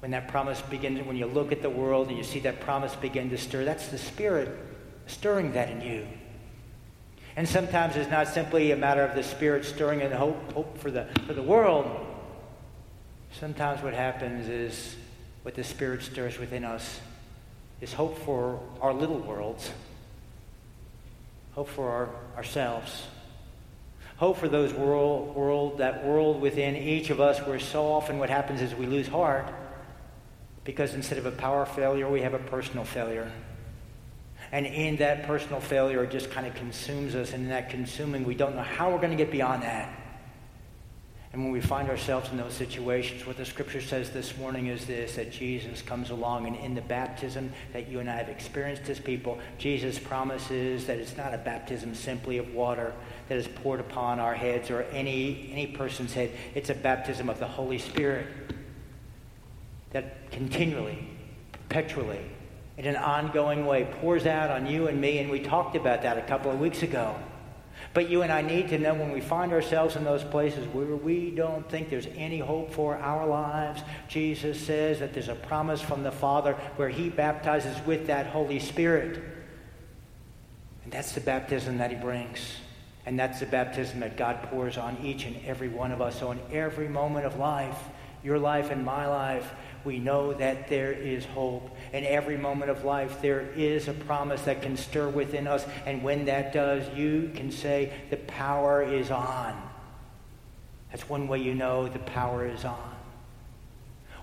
When 0.00 0.10
that 0.10 0.26
promise 0.26 0.60
begins, 0.62 1.06
when 1.06 1.16
you 1.16 1.26
look 1.26 1.52
at 1.52 1.62
the 1.62 1.70
world 1.70 2.08
and 2.08 2.18
you 2.18 2.24
see 2.24 2.40
that 2.40 2.60
promise 2.60 2.96
begin 2.96 3.30
to 3.30 3.38
stir, 3.38 3.64
that's 3.64 3.86
the 3.86 3.98
Spirit 3.98 4.48
stirring 5.06 5.52
that 5.52 5.70
in 5.70 5.80
you. 5.80 6.06
And 7.36 7.48
sometimes 7.48 7.96
it's 7.96 8.10
not 8.10 8.28
simply 8.28 8.72
a 8.72 8.76
matter 8.76 9.02
of 9.02 9.14
the 9.14 9.22
Spirit 9.22 9.64
stirring 9.64 10.00
in 10.00 10.10
hope, 10.10 10.52
hope 10.52 10.78
for, 10.78 10.90
the, 10.90 11.06
for 11.26 11.34
the 11.34 11.42
world. 11.42 11.86
Sometimes 13.32 13.82
what 13.82 13.92
happens 13.92 14.48
is 14.48 14.96
what 15.42 15.54
the 15.54 15.64
Spirit 15.64 16.02
stirs 16.02 16.38
within 16.38 16.64
us 16.64 17.00
is 17.80 17.92
hope 17.92 18.18
for 18.20 18.58
our 18.80 18.94
little 18.94 19.18
worlds, 19.18 19.70
hope 21.54 21.68
for 21.68 21.90
our, 21.90 22.08
ourselves, 22.36 23.06
hope 24.16 24.38
for 24.38 24.48
those 24.48 24.72
world, 24.72 25.36
world, 25.36 25.78
that 25.78 26.06
world 26.06 26.40
within 26.40 26.74
each 26.74 27.10
of 27.10 27.20
us 27.20 27.38
where 27.40 27.60
so 27.60 27.86
often 27.86 28.18
what 28.18 28.30
happens 28.30 28.62
is 28.62 28.74
we 28.74 28.86
lose 28.86 29.08
heart 29.08 29.52
because 30.64 30.94
instead 30.94 31.18
of 31.18 31.26
a 31.26 31.30
power 31.30 31.66
failure, 31.66 32.08
we 32.08 32.22
have 32.22 32.34
a 32.34 32.38
personal 32.38 32.84
failure. 32.84 33.30
And 34.52 34.66
in 34.66 34.96
that 34.96 35.24
personal 35.24 35.60
failure, 35.60 36.04
it 36.04 36.10
just 36.10 36.30
kind 36.30 36.46
of 36.46 36.54
consumes 36.54 37.14
us. 37.14 37.32
And 37.32 37.44
in 37.44 37.50
that 37.50 37.70
consuming, 37.70 38.24
we 38.24 38.34
don't 38.34 38.54
know 38.54 38.62
how 38.62 38.90
we're 38.90 38.98
going 38.98 39.10
to 39.10 39.16
get 39.16 39.30
beyond 39.30 39.62
that. 39.62 40.02
And 41.36 41.44
when 41.44 41.52
we 41.52 41.60
find 41.60 41.90
ourselves 41.90 42.30
in 42.30 42.38
those 42.38 42.54
situations, 42.54 43.26
what 43.26 43.36
the 43.36 43.44
scripture 43.44 43.82
says 43.82 44.08
this 44.08 44.38
morning 44.38 44.68
is 44.68 44.86
this 44.86 45.16
that 45.16 45.30
Jesus 45.30 45.82
comes 45.82 46.08
along, 46.08 46.46
and 46.46 46.56
in 46.56 46.74
the 46.74 46.80
baptism 46.80 47.52
that 47.74 47.88
you 47.88 48.00
and 48.00 48.08
I 48.08 48.16
have 48.16 48.30
experienced 48.30 48.88
as 48.88 48.98
people, 48.98 49.38
Jesus 49.58 49.98
promises 49.98 50.86
that 50.86 50.96
it's 50.96 51.14
not 51.14 51.34
a 51.34 51.38
baptism 51.38 51.94
simply 51.94 52.38
of 52.38 52.54
water 52.54 52.94
that 53.28 53.36
is 53.36 53.48
poured 53.48 53.80
upon 53.80 54.18
our 54.18 54.34
heads 54.34 54.70
or 54.70 54.84
any, 54.84 55.50
any 55.52 55.66
person's 55.66 56.14
head. 56.14 56.30
It's 56.54 56.70
a 56.70 56.74
baptism 56.74 57.28
of 57.28 57.38
the 57.38 57.48
Holy 57.48 57.78
Spirit 57.78 58.28
that 59.90 60.30
continually, 60.30 61.06
perpetually, 61.52 62.20
in 62.78 62.86
an 62.86 62.96
ongoing 62.96 63.64
way 63.66 63.84
pours 64.00 64.26
out 64.26 64.50
on 64.50 64.66
you 64.66 64.88
and 64.88 65.00
me, 65.00 65.18
and 65.18 65.30
we 65.30 65.40
talked 65.40 65.76
about 65.76 66.02
that 66.02 66.18
a 66.18 66.22
couple 66.22 66.50
of 66.50 66.60
weeks 66.60 66.82
ago. 66.82 67.16
But 67.94 68.10
you 68.10 68.22
and 68.22 68.32
I 68.32 68.42
need 68.42 68.68
to 68.68 68.78
know 68.78 68.94
when 68.94 69.12
we 69.12 69.20
find 69.20 69.52
ourselves 69.52 69.96
in 69.96 70.04
those 70.04 70.22
places 70.22 70.66
where 70.74 70.84
we 70.84 71.30
don't 71.30 71.68
think 71.70 71.88
there's 71.88 72.08
any 72.14 72.38
hope 72.38 72.72
for 72.72 72.96
our 72.96 73.26
lives, 73.26 73.82
Jesus 74.08 74.60
says 74.60 74.98
that 74.98 75.14
there's 75.14 75.28
a 75.28 75.34
promise 75.34 75.80
from 75.80 76.02
the 76.02 76.12
Father 76.12 76.54
where 76.76 76.90
He 76.90 77.08
baptizes 77.08 77.74
with 77.86 78.06
that 78.08 78.26
Holy 78.26 78.58
Spirit. 78.58 79.22
And 80.84 80.92
that's 80.92 81.12
the 81.12 81.20
baptism 81.20 81.78
that 81.78 81.90
He 81.90 81.96
brings. 81.96 82.56
And 83.06 83.18
that's 83.18 83.40
the 83.40 83.46
baptism 83.46 84.00
that 84.00 84.16
God 84.16 84.42
pours 84.50 84.76
on 84.76 84.98
each 85.02 85.24
and 85.24 85.36
every 85.46 85.68
one 85.68 85.92
of 85.92 86.02
us. 86.02 86.18
So, 86.18 86.32
in 86.32 86.40
every 86.50 86.88
moment 86.88 87.24
of 87.24 87.38
life, 87.38 87.78
your 88.26 88.38
life 88.40 88.72
and 88.72 88.84
my 88.84 89.06
life, 89.06 89.54
we 89.84 90.00
know 90.00 90.34
that 90.34 90.68
there 90.68 90.92
is 90.92 91.24
hope. 91.26 91.70
In 91.92 92.04
every 92.04 92.36
moment 92.36 92.72
of 92.72 92.84
life, 92.84 93.22
there 93.22 93.48
is 93.54 93.86
a 93.86 93.92
promise 93.92 94.42
that 94.42 94.62
can 94.62 94.76
stir 94.76 95.08
within 95.08 95.46
us. 95.46 95.64
And 95.86 96.02
when 96.02 96.24
that 96.24 96.52
does, 96.52 96.92
you 96.96 97.30
can 97.36 97.52
say, 97.52 97.92
The 98.10 98.16
power 98.16 98.82
is 98.82 99.12
on. 99.12 99.62
That's 100.90 101.08
one 101.08 101.28
way 101.28 101.38
you 101.38 101.54
know 101.54 101.88
the 101.88 102.00
power 102.00 102.46
is 102.46 102.64
on. 102.64 102.96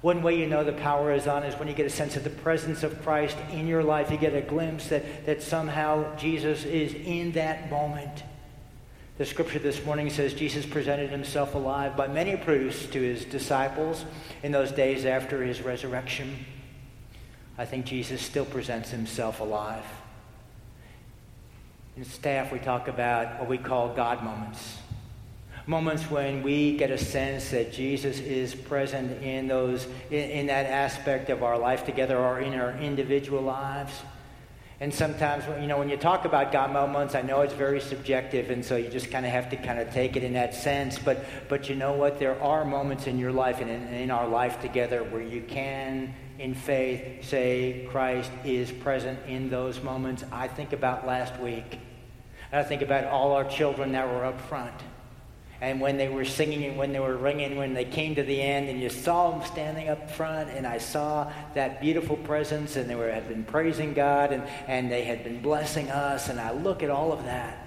One 0.02 0.22
way 0.22 0.38
you 0.38 0.48
know 0.48 0.66
the 0.66 0.74
power 0.74 1.14
is 1.14 1.28
on 1.28 1.44
is 1.44 1.56
when 1.56 1.70
you 1.70 1.74
get 1.74 1.86
a 1.86 1.90
sense 1.90 2.18
of 2.18 2.26
the 2.26 2.30
presence 2.30 2.84
of 2.84 3.02
Christ 3.04 3.38
in 3.54 3.68
your 3.68 3.84
life. 3.84 4.12
You 4.12 4.18
get 4.18 4.36
a 4.36 4.42
glimpse 4.42 4.90
that, 4.90 5.26
that 5.26 5.42
somehow 5.42 6.14
Jesus 6.18 6.66
is 6.66 6.94
in 6.94 7.32
that 7.34 7.72
moment. 7.72 8.24
The 9.18 9.26
scripture 9.26 9.60
this 9.60 9.86
morning 9.86 10.10
says 10.10 10.34
Jesus 10.34 10.66
presented 10.66 11.12
himself 11.12 11.54
alive 11.54 11.96
by 11.96 12.08
many 12.08 12.36
proofs 12.36 12.88
to 12.88 13.00
his 13.00 13.26
disciples 13.26 14.06
in 14.42 14.52
those 14.52 14.72
days 14.72 15.06
after 15.06 15.44
his 15.44 15.62
resurrection. 15.62 16.46
I 17.56 17.66
think 17.66 17.86
Jesus 17.86 18.22
still 18.22 18.46
presents 18.46 18.90
himself 18.90 19.40
alive. 19.40 19.86
In 21.96 22.06
staff, 22.06 22.52
we 22.52 22.58
talk 22.58 22.88
about 22.88 23.40
what 23.40 23.48
we 23.48 23.60
call 23.60 23.94
God 23.94 24.24
moments 24.24 24.78
moments 25.66 26.10
when 26.12 26.44
we 26.44 26.76
get 26.76 26.92
a 26.92 26.98
sense 26.98 27.52
that 27.52 27.72
Jesus 27.72 28.20
is 28.20 28.54
present 28.54 29.24
in 29.24 29.48
those 29.48 29.86
in, 30.12 30.30
in, 30.30 30.48
that 30.48 30.66
aspect 30.66 31.30
of 31.30 31.42
our 31.42 31.58
life 31.58 31.86
together 31.86 32.18
or 32.18 32.42
in 32.42 32.54
our 32.54 32.78
individual 32.80 33.42
lives. 33.42 33.94
And 34.84 34.94
sometimes, 34.94 35.46
you 35.62 35.68
know, 35.68 35.80
when 35.80 35.88
you 35.88 35.96
talk 35.96 36.26
about 36.26 36.52
God 36.52 36.74
moments, 36.74 37.16
I 37.16 37.22
know 37.22 37.40
it's 37.40 37.54
very 37.54 37.80
subjective, 37.80 38.50
and 38.50 38.66
so 38.66 38.76
you 38.76 38.90
just 38.90 39.10
kind 39.10 39.26
of 39.26 39.32
have 39.32 39.50
to 39.52 39.56
kind 39.56 39.80
of 39.80 39.90
take 39.94 40.18
it 40.18 40.26
in 40.26 40.34
that 40.34 40.54
sense. 40.54 41.00
But, 41.00 41.24
but 41.48 41.70
you 41.70 41.76
know 41.76 41.94
what? 41.94 42.20
There 42.20 42.38
are 42.42 42.66
moments 42.66 43.08
in 43.08 43.18
your 43.18 43.32
life 43.32 43.62
and 43.62 43.70
in, 43.70 43.82
in 43.94 44.12
our 44.12 44.28
life 44.28 44.60
together 44.60 45.02
where 45.06 45.22
you 45.22 45.42
can, 45.42 46.14
in 46.38 46.54
faith, 46.54 47.24
say 47.24 47.88
Christ 47.92 48.30
is 48.44 48.74
present 48.74 49.20
in 49.26 49.50
those 49.50 49.82
moments. 49.82 50.26
I 50.34 50.50
think 50.50 50.74
about 50.74 51.08
last 51.08 51.40
week. 51.40 51.80
I 52.52 52.64
think 52.64 52.82
about 52.82 53.06
all 53.06 53.32
our 53.32 53.46
children 53.46 53.94
that 53.94 54.06
were 54.06 54.26
up 54.26 54.42
front 54.50 54.76
and 55.64 55.80
when 55.80 55.96
they 55.96 56.10
were 56.10 56.26
singing 56.26 56.66
and 56.66 56.78
when 56.78 56.92
they 56.92 57.00
were 57.00 57.16
ringing, 57.16 57.56
when 57.56 57.74
they 57.74 57.86
came 57.86 58.16
to 58.16 58.24
the 58.24 58.42
end, 58.42 58.68
and 58.68 58.82
you 58.82 58.90
saw 58.90 59.32
them 59.32 59.48
standing 59.48 59.88
up 59.88 60.12
front, 60.12 60.50
and 60.50 60.68
I 60.68 60.78
saw 60.78 61.32
that 61.54 61.80
beautiful 61.80 62.18
presence, 62.18 62.76
and 62.76 62.90
they 62.90 62.96
were, 62.96 63.10
had 63.10 63.30
been 63.30 63.46
praising 63.46 63.94
God, 63.94 64.34
and, 64.34 64.44
and 64.68 64.92
they 64.92 65.06
had 65.06 65.24
been 65.24 65.42
blessing 65.42 65.90
us, 65.90 66.28
and 66.28 66.38
I 66.38 66.52
look 66.52 66.84
at 66.84 66.90
all 66.90 67.14
of 67.14 67.24
that. 67.24 67.66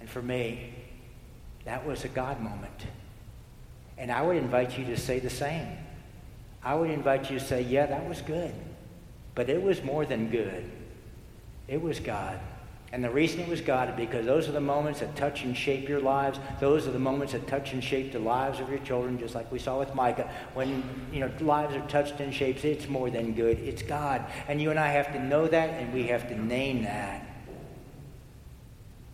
And 0.00 0.08
for 0.08 0.22
me, 0.22 0.72
that 1.66 1.86
was 1.86 2.06
a 2.06 2.08
God 2.08 2.40
moment. 2.40 2.86
And 3.98 4.10
I 4.10 4.22
would 4.22 4.38
invite 4.38 4.78
you 4.78 4.86
to 4.86 4.96
say 4.96 5.18
the 5.18 5.28
same. 5.28 5.68
I 6.64 6.74
would 6.74 6.88
invite 6.88 7.30
you 7.30 7.38
to 7.38 7.44
say, 7.44 7.60
yeah, 7.60 7.84
that 7.84 8.08
was 8.08 8.22
good. 8.22 8.54
But 9.34 9.50
it 9.50 9.62
was 9.62 9.84
more 9.84 10.06
than 10.06 10.30
good. 10.30 10.64
It 11.68 11.82
was 11.82 12.00
God. 12.00 12.40
And 12.92 13.04
the 13.04 13.10
reason 13.10 13.38
it 13.38 13.48
was 13.48 13.60
God 13.60 13.88
is 13.88 13.94
because 13.94 14.26
those 14.26 14.48
are 14.48 14.52
the 14.52 14.60
moments 14.60 14.98
that 14.98 15.14
touch 15.14 15.44
and 15.44 15.56
shape 15.56 15.88
your 15.88 16.00
lives. 16.00 16.40
Those 16.58 16.88
are 16.88 16.90
the 16.90 16.98
moments 16.98 17.32
that 17.34 17.46
touch 17.46 17.72
and 17.72 17.82
shape 17.82 18.10
the 18.10 18.18
lives 18.18 18.58
of 18.58 18.68
your 18.68 18.80
children, 18.80 19.16
just 19.16 19.34
like 19.34 19.50
we 19.52 19.60
saw 19.60 19.78
with 19.78 19.94
Micah. 19.94 20.28
When 20.54 20.82
you 21.12 21.20
know 21.20 21.30
lives 21.38 21.76
are 21.76 21.86
touched 21.86 22.18
and 22.18 22.34
shaped, 22.34 22.64
it's 22.64 22.88
more 22.88 23.08
than 23.08 23.32
good. 23.34 23.60
It's 23.60 23.82
God. 23.82 24.24
And 24.48 24.60
you 24.60 24.70
and 24.70 24.78
I 24.78 24.88
have 24.88 25.12
to 25.12 25.22
know 25.22 25.46
that 25.46 25.70
and 25.70 25.94
we 25.94 26.08
have 26.08 26.28
to 26.28 26.40
name 26.40 26.82
that. 26.82 27.26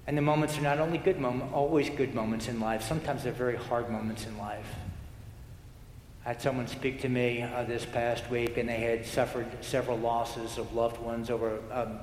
And 0.06 0.16
the 0.16 0.22
moments 0.22 0.56
are 0.56 0.62
not 0.62 0.78
only 0.78 0.98
good 0.98 1.20
moments, 1.20 1.52
always 1.52 1.90
good 1.90 2.14
moments 2.14 2.48
in 2.48 2.60
life. 2.60 2.82
Sometimes 2.82 3.24
they're 3.24 3.32
very 3.32 3.56
hard 3.56 3.90
moments 3.90 4.24
in 4.24 4.38
life. 4.38 4.72
I 6.24 6.30
had 6.30 6.40
someone 6.40 6.66
speak 6.66 7.02
to 7.02 7.08
me 7.08 7.42
uh, 7.42 7.64
this 7.64 7.84
past 7.84 8.30
week, 8.30 8.56
and 8.56 8.68
they 8.68 8.80
had 8.80 9.04
suffered 9.04 9.46
several 9.60 9.98
losses 9.98 10.58
of 10.58 10.74
loved 10.74 11.00
ones 11.00 11.28
over 11.28 11.60
um, 11.70 11.98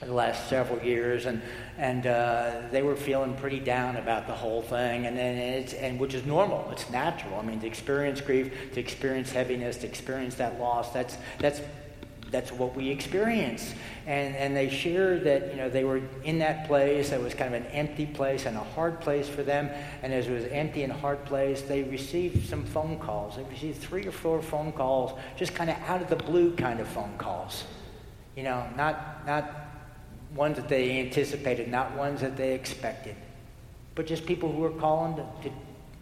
the 0.00 0.12
last 0.12 0.48
several 0.48 0.82
years, 0.82 1.26
and 1.26 1.40
and 1.78 2.06
uh, 2.06 2.62
they 2.70 2.82
were 2.82 2.96
feeling 2.96 3.34
pretty 3.34 3.60
down 3.60 3.96
about 3.96 4.26
the 4.26 4.34
whole 4.34 4.62
thing, 4.62 5.06
and 5.06 5.16
then 5.16 5.36
it's 5.36 5.72
and 5.72 5.98
which 5.98 6.14
is 6.14 6.26
normal, 6.26 6.68
it's 6.70 6.88
natural. 6.90 7.38
I 7.38 7.42
mean, 7.42 7.60
to 7.60 7.66
experience 7.66 8.20
grief, 8.20 8.52
to 8.74 8.80
experience 8.80 9.32
heaviness, 9.32 9.78
to 9.78 9.86
experience 9.86 10.34
that 10.36 10.60
loss, 10.60 10.92
that's 10.92 11.16
that's 11.38 11.60
that's 12.30 12.52
what 12.52 12.76
we 12.76 12.90
experience. 12.90 13.74
And 14.06 14.36
and 14.36 14.54
they 14.54 14.68
shared 14.68 15.24
that 15.24 15.50
you 15.50 15.56
know 15.56 15.70
they 15.70 15.84
were 15.84 16.02
in 16.24 16.38
that 16.40 16.66
place 16.66 17.10
that 17.10 17.22
was 17.22 17.32
kind 17.32 17.54
of 17.54 17.62
an 17.62 17.68
empty 17.68 18.06
place 18.06 18.46
and 18.46 18.56
a 18.56 18.60
hard 18.60 19.00
place 19.00 19.28
for 19.28 19.42
them. 19.42 19.70
And 20.02 20.12
as 20.12 20.26
it 20.26 20.32
was 20.32 20.44
empty 20.44 20.82
and 20.82 20.92
hard 20.92 21.24
place, 21.24 21.62
they 21.62 21.84
received 21.84 22.48
some 22.48 22.64
phone 22.64 22.98
calls. 22.98 23.36
They 23.36 23.44
received 23.44 23.80
three 23.80 24.06
or 24.06 24.12
four 24.12 24.42
phone 24.42 24.72
calls, 24.72 25.18
just 25.36 25.54
kind 25.54 25.70
of 25.70 25.76
out 25.86 26.02
of 26.02 26.10
the 26.10 26.16
blue 26.16 26.54
kind 26.54 26.80
of 26.80 26.88
phone 26.88 27.16
calls. 27.16 27.64
You 28.36 28.42
know, 28.42 28.68
not 28.76 29.26
not 29.26 29.65
ones 30.34 30.56
that 30.56 30.68
they 30.68 31.00
anticipated, 31.00 31.68
not 31.68 31.96
ones 31.96 32.20
that 32.20 32.36
they 32.36 32.54
expected, 32.54 33.16
but 33.94 34.06
just 34.06 34.26
people 34.26 34.52
who 34.52 34.58
were 34.58 34.70
calling 34.70 35.16
to, 35.16 35.24
to 35.42 35.50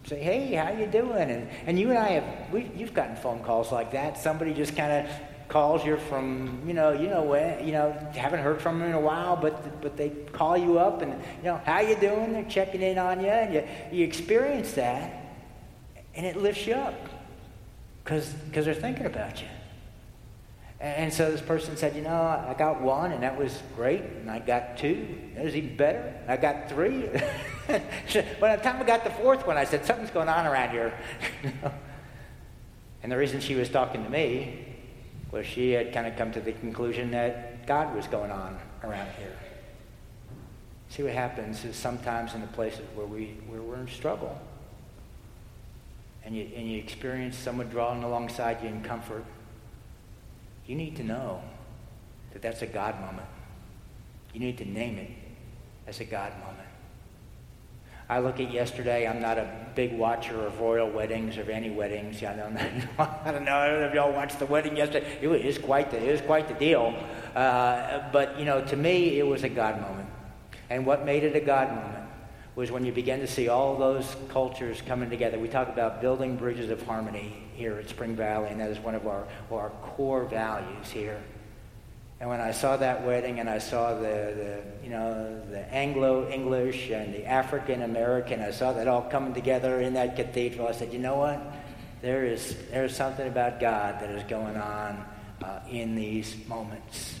say, 0.09 0.21
"Hey, 0.21 0.53
how 0.53 0.71
you 0.71 0.87
doing?" 0.87 1.29
And 1.29 1.49
and 1.65 1.79
you 1.79 1.89
and 1.89 1.97
I 1.97 2.09
have 2.09 2.51
we, 2.51 2.69
you've 2.75 2.93
gotten 2.93 3.15
phone 3.15 3.43
calls 3.43 3.71
like 3.71 3.91
that. 3.91 4.17
Somebody 4.17 4.53
just 4.53 4.75
kind 4.75 4.91
of 4.91 5.11
calls 5.47 5.85
you 5.85 5.95
from 5.97 6.59
you 6.65 6.73
know 6.73 6.91
you 6.91 7.07
know 7.07 7.21
when 7.23 7.65
you 7.65 7.71
know 7.71 7.91
haven't 8.15 8.39
heard 8.39 8.61
from 8.61 8.79
them 8.79 8.89
in 8.89 8.95
a 8.95 8.99
while, 8.99 9.35
but 9.35 9.81
but 9.81 9.95
they 9.97 10.09
call 10.09 10.57
you 10.57 10.79
up 10.79 11.01
and 11.01 11.11
you 11.11 11.43
know 11.43 11.61
how 11.65 11.79
you 11.79 11.95
doing? 11.95 12.33
They're 12.33 12.43
checking 12.45 12.81
in 12.81 12.97
on 12.97 13.21
you, 13.21 13.27
and 13.29 13.53
you 13.53 13.63
you 13.91 14.05
experience 14.05 14.73
that, 14.73 15.11
and 16.15 16.25
it 16.25 16.37
lifts 16.37 16.65
you 16.65 16.73
up 16.73 16.95
because 18.03 18.29
because 18.49 18.65
they're 18.65 18.73
thinking 18.73 19.05
about 19.05 19.41
you. 19.41 19.47
And 20.79 21.11
so 21.13 21.31
this 21.31 21.41
person 21.41 21.77
said, 21.77 21.95
You 21.95 22.01
know, 22.01 22.21
I 22.21 22.53
got 22.57 22.81
one, 22.81 23.11
and 23.11 23.23
that 23.23 23.37
was 23.37 23.61
great. 23.75 24.01
And 24.01 24.29
I 24.29 24.39
got 24.39 24.77
two, 24.77 25.07
that 25.35 25.45
was 25.45 25.55
even 25.55 25.77
better. 25.77 26.13
I 26.27 26.37
got 26.37 26.69
three. 26.69 27.09
By 28.39 28.55
the 28.55 28.61
time 28.61 28.81
I 28.81 28.83
got 28.85 29.03
the 29.03 29.09
fourth 29.11 29.47
one, 29.47 29.57
I 29.57 29.63
said, 29.63 29.85
Something's 29.85 30.11
going 30.11 30.29
on 30.29 30.45
around 30.45 30.71
here. 30.71 30.93
and 33.03 33.11
the 33.11 33.17
reason 33.17 33.39
she 33.39 33.55
was 33.55 33.69
talking 33.69 34.03
to 34.03 34.09
me 34.09 34.65
was 35.31 35.45
she 35.45 35.71
had 35.71 35.93
kind 35.93 36.07
of 36.07 36.15
come 36.17 36.31
to 36.33 36.41
the 36.41 36.51
conclusion 36.51 37.11
that 37.11 37.65
God 37.65 37.95
was 37.95 38.07
going 38.07 38.31
on 38.31 38.59
around 38.83 39.09
here. 39.17 39.35
See 40.89 41.03
what 41.03 41.13
happens 41.13 41.65
is 41.65 41.75
sometimes 41.75 42.33
in 42.35 42.41
the 42.41 42.47
places 42.47 42.81
where, 42.95 43.07
we, 43.07 43.37
where 43.47 43.61
we're 43.61 43.77
in 43.77 43.87
struggle, 43.87 44.39
and 46.23 46.35
you, 46.35 46.49
and 46.55 46.69
you 46.69 46.79
experience 46.79 47.37
someone 47.37 47.69
drawing 47.69 48.03
alongside 48.03 48.61
you 48.61 48.69
in 48.69 48.83
comfort 48.83 49.25
you 50.67 50.75
need 50.75 50.95
to 50.97 51.03
know 51.03 51.41
that 52.33 52.41
that's 52.41 52.61
a 52.61 52.67
God 52.67 52.99
moment. 52.99 53.27
You 54.33 54.39
need 54.39 54.57
to 54.57 54.65
name 54.65 54.97
it 54.97 55.11
as 55.87 55.99
a 55.99 56.05
God 56.05 56.33
moment. 56.39 56.67
I 58.07 58.19
look 58.19 58.39
at 58.39 58.51
yesterday. 58.51 59.07
I'm 59.07 59.21
not 59.21 59.37
a 59.37 59.49
big 59.73 59.97
watcher 59.97 60.45
of 60.45 60.59
royal 60.59 60.89
weddings 60.89 61.37
or 61.37 61.49
any 61.49 61.71
weddings. 61.71 62.21
I 62.23 62.35
don't 62.35 62.53
know. 62.53 62.89
I 62.99 63.31
don't 63.31 63.45
know 63.45 63.87
if 63.87 63.93
y'all 63.93 64.11
watched 64.11 64.37
the 64.37 64.45
wedding 64.45 64.77
yesterday. 64.77 65.17
It 65.21 65.27
was 65.27 65.57
quite 65.57 65.89
the, 65.89 66.03
it 66.03 66.11
was 66.11 66.21
quite 66.21 66.47
the 66.47 66.53
deal. 66.53 66.95
Uh, 67.35 68.03
but 68.11 68.37
you 68.37 68.45
know, 68.45 68.63
to 68.65 68.75
me, 68.75 69.17
it 69.17 69.25
was 69.25 69.43
a 69.43 69.49
God 69.49 69.81
moment. 69.81 70.09
And 70.69 70.85
what 70.85 71.05
made 71.05 71.23
it 71.23 71.35
a 71.35 71.39
God 71.39 71.69
moment 71.69 72.04
was 72.55 72.71
when 72.71 72.85
you 72.85 72.91
begin 72.91 73.19
to 73.19 73.27
see 73.27 73.49
all 73.49 73.75
those 73.75 74.15
cultures 74.29 74.81
coming 74.81 75.09
together. 75.09 75.37
We 75.37 75.49
talk 75.49 75.67
about 75.67 75.99
building 75.99 76.37
bridges 76.37 76.69
of 76.69 76.81
harmony 76.83 77.35
here 77.53 77.77
at 77.77 77.89
Spring 77.89 78.15
Valley, 78.15 78.49
and 78.49 78.59
that 78.61 78.69
is 78.69 78.79
one 78.79 78.95
of 78.95 79.07
our, 79.07 79.27
our 79.51 79.69
core 79.81 80.23
values 80.23 80.89
here. 80.89 81.21
And 82.21 82.29
when 82.29 82.39
I 82.39 82.51
saw 82.51 82.77
that 82.77 83.05
wedding 83.05 83.41
and 83.41 83.49
I 83.49 83.57
saw 83.57 83.93
the, 83.93 84.01
the 84.01 84.63
you 84.81 84.89
know, 84.89 85.41
the 85.49 85.59
Anglo-English 85.73 86.89
and 86.89 87.13
the 87.13 87.25
African-American, 87.25 88.41
I 88.41 88.51
saw 88.51 88.71
that 88.71 88.87
all 88.87 89.01
coming 89.01 89.33
together 89.33 89.81
in 89.81 89.95
that 89.95 90.15
cathedral, 90.15 90.69
I 90.69 90.71
said, 90.71 90.93
you 90.93 90.99
know 90.99 91.17
what? 91.17 91.41
There 92.01 92.23
is, 92.23 92.55
there 92.71 92.85
is 92.85 92.95
something 92.95 93.27
about 93.27 93.59
God 93.59 93.99
that 93.99 94.11
is 94.11 94.23
going 94.23 94.55
on 94.55 95.05
uh, 95.43 95.59
in 95.69 95.95
these 95.95 96.37
moments. 96.47 97.19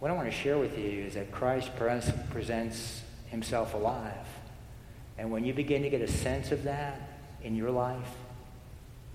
What 0.00 0.10
I 0.10 0.14
want 0.14 0.28
to 0.28 0.36
share 0.36 0.58
with 0.58 0.76
you 0.76 1.04
is 1.04 1.14
that 1.14 1.30
Christ 1.30 1.70
presents 1.76 3.02
himself 3.30 3.74
alive. 3.74 4.26
And 5.18 5.30
when 5.30 5.44
you 5.44 5.52
begin 5.52 5.82
to 5.82 5.90
get 5.90 6.00
a 6.00 6.08
sense 6.08 6.52
of 6.52 6.64
that 6.64 7.00
in 7.42 7.54
your 7.54 7.70
life, 7.70 8.10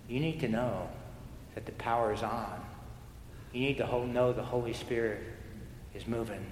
you 0.07 0.19
need 0.19 0.39
to 0.41 0.47
know 0.47 0.89
that 1.53 1.65
the 1.65 1.71
power 1.73 2.13
is 2.13 2.23
on. 2.23 2.63
You 3.53 3.61
need 3.61 3.77
to 3.77 4.07
know 4.07 4.33
the 4.33 4.43
Holy 4.43 4.73
Spirit 4.73 5.21
is 5.93 6.07
moving. 6.07 6.45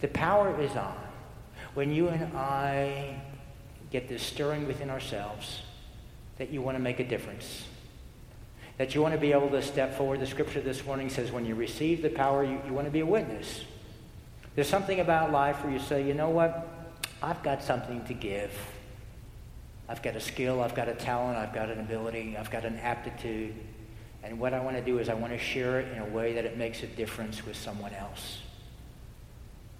The 0.00 0.08
power 0.08 0.60
is 0.60 0.74
on. 0.76 0.96
When 1.74 1.92
you 1.92 2.08
and 2.08 2.36
I 2.36 3.20
get 3.90 4.08
this 4.08 4.22
stirring 4.22 4.66
within 4.66 4.90
ourselves 4.90 5.62
that 6.38 6.50
you 6.50 6.62
want 6.62 6.76
to 6.76 6.82
make 6.82 7.00
a 7.00 7.04
difference, 7.04 7.64
that 8.78 8.94
you 8.94 9.02
want 9.02 9.14
to 9.14 9.20
be 9.20 9.32
able 9.32 9.50
to 9.50 9.60
step 9.60 9.96
forward. 9.96 10.20
The 10.20 10.26
scripture 10.26 10.60
this 10.60 10.84
morning 10.86 11.10
says 11.10 11.32
when 11.32 11.44
you 11.44 11.56
receive 11.56 12.00
the 12.00 12.08
power, 12.08 12.44
you, 12.44 12.60
you 12.64 12.72
want 12.72 12.86
to 12.86 12.92
be 12.92 13.00
a 13.00 13.06
witness. 13.06 13.64
There's 14.58 14.68
something 14.68 14.98
about 14.98 15.30
life 15.30 15.62
where 15.62 15.72
you 15.72 15.78
say, 15.78 16.04
you 16.04 16.14
know 16.14 16.30
what? 16.30 16.66
I've 17.22 17.40
got 17.44 17.62
something 17.62 18.04
to 18.06 18.12
give. 18.12 18.50
I've 19.88 20.02
got 20.02 20.16
a 20.16 20.20
skill, 20.20 20.64
I've 20.64 20.74
got 20.74 20.88
a 20.88 20.94
talent, 20.94 21.38
I've 21.38 21.54
got 21.54 21.70
an 21.70 21.78
ability, 21.78 22.36
I've 22.36 22.50
got 22.50 22.64
an 22.64 22.76
aptitude. 22.80 23.54
And 24.24 24.40
what 24.40 24.54
I 24.54 24.58
want 24.58 24.76
to 24.76 24.82
do 24.82 24.98
is 24.98 25.08
I 25.08 25.14
want 25.14 25.32
to 25.32 25.38
share 25.38 25.78
it 25.78 25.92
in 25.92 26.02
a 26.02 26.06
way 26.06 26.32
that 26.32 26.44
it 26.44 26.58
makes 26.58 26.82
a 26.82 26.88
difference 26.88 27.46
with 27.46 27.54
someone 27.54 27.94
else. 27.94 28.38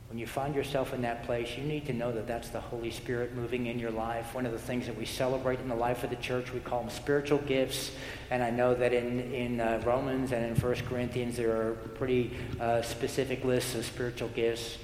When 0.08 0.18
you 0.18 0.26
find 0.26 0.54
yourself 0.54 0.94
in 0.94 1.02
that 1.02 1.24
place, 1.24 1.50
you 1.58 1.62
need 1.62 1.84
to 1.86 1.92
know 1.92 2.10
that 2.12 2.26
that's 2.26 2.48
the 2.48 2.60
Holy 2.60 2.90
Spirit 2.90 3.34
moving 3.34 3.66
in 3.66 3.78
your 3.78 3.90
life. 3.90 4.34
One 4.34 4.46
of 4.46 4.52
the 4.52 4.58
things 4.58 4.86
that 4.86 4.96
we 4.96 5.04
celebrate 5.04 5.60
in 5.60 5.68
the 5.68 5.74
life 5.74 6.02
of 6.02 6.08
the 6.08 6.16
church, 6.16 6.50
we 6.50 6.60
call 6.60 6.80
them 6.80 6.88
spiritual 6.88 7.38
gifts. 7.38 7.92
And 8.30 8.42
I 8.42 8.48
know 8.48 8.74
that 8.74 8.94
in, 8.94 9.20
in 9.34 9.60
uh, 9.60 9.82
Romans 9.84 10.32
and 10.32 10.46
in 10.46 10.56
1 10.56 10.74
Corinthians, 10.86 11.36
there 11.36 11.54
are 11.54 11.74
pretty 11.96 12.34
uh, 12.58 12.80
specific 12.80 13.44
lists 13.44 13.74
of 13.74 13.84
spiritual 13.84 14.28
gifts. 14.30 14.78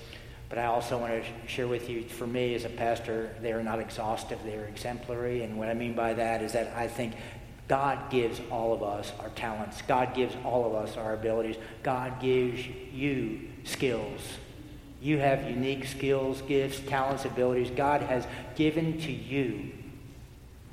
But 0.50 0.59
I 0.59 0.66
also 0.66 0.99
want 0.99 1.25
to 1.25 1.49
share 1.49 1.69
with 1.69 1.88
you, 1.88 2.02
for 2.02 2.26
me 2.26 2.54
as 2.54 2.66
a 2.66 2.69
pastor, 2.69 3.35
they 3.40 3.52
are 3.52 3.62
not 3.62 3.81
exhaustive, 3.81 4.38
they 4.45 4.57
are 4.57 4.66
exemplary. 4.66 5.43
And 5.43 5.59
what 5.59 5.69
I 5.69 5.75
mean 5.75 5.95
by 5.95 6.12
that 6.12 6.43
is 6.43 6.52
that 6.52 6.76
I 6.76 6.87
think 6.87 7.14
God 7.66 8.11
gives 8.11 8.43
all 8.50 8.75
of 8.75 8.83
us 8.83 9.11
our 9.21 9.31
talents, 9.31 9.81
God 9.88 10.14
gives 10.14 10.37
all 10.45 10.66
of 10.66 10.75
us 10.75 10.99
our 10.99 11.14
abilities, 11.14 11.57
God 11.83 12.21
gives 12.21 12.66
you 12.93 13.40
skills 13.64 14.21
you 15.04 15.18
have 15.18 15.50
unique 15.50 15.84
skills, 15.84 16.40
gifts, 16.42 16.80
talents, 16.88 17.26
abilities 17.26 17.70
God 17.70 18.00
has 18.00 18.26
given 18.56 18.99
to 19.00 19.12
you. 19.12 19.70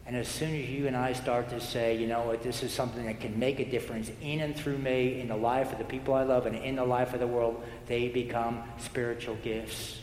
And 0.06 0.16
as 0.16 0.30
soon 0.30 0.56
as 0.56 0.70
you 0.70 0.88
and 0.88 0.96
I 0.96 1.12
start 1.12 1.50
to 1.50 1.60
say, 1.60 1.98
you 1.98 2.08
know 2.08 2.22
what, 2.22 2.42
this 2.42 2.64
is 2.64 2.72
something 2.72 3.06
that 3.08 3.20
can 3.20 3.38
make 3.38 3.60
a 3.60 3.66
difference 3.66 4.10
in 4.22 4.40
and 4.40 4.56
through 4.56 4.78
me, 4.78 5.20
in 5.20 5.28
the 5.28 5.36
life 5.36 5.74
of 5.74 5.80
the 5.80 5.84
people 5.84 6.14
I 6.14 6.24
love, 6.24 6.46
and 6.46 6.56
in 6.56 6.78
the 6.78 6.86
life 6.86 7.14
of 7.14 7.20
the 7.20 7.28
world, 7.28 7.62
they 7.88 8.08
become 8.08 8.64
spiritual 8.78 9.36
gifts. 9.44 10.00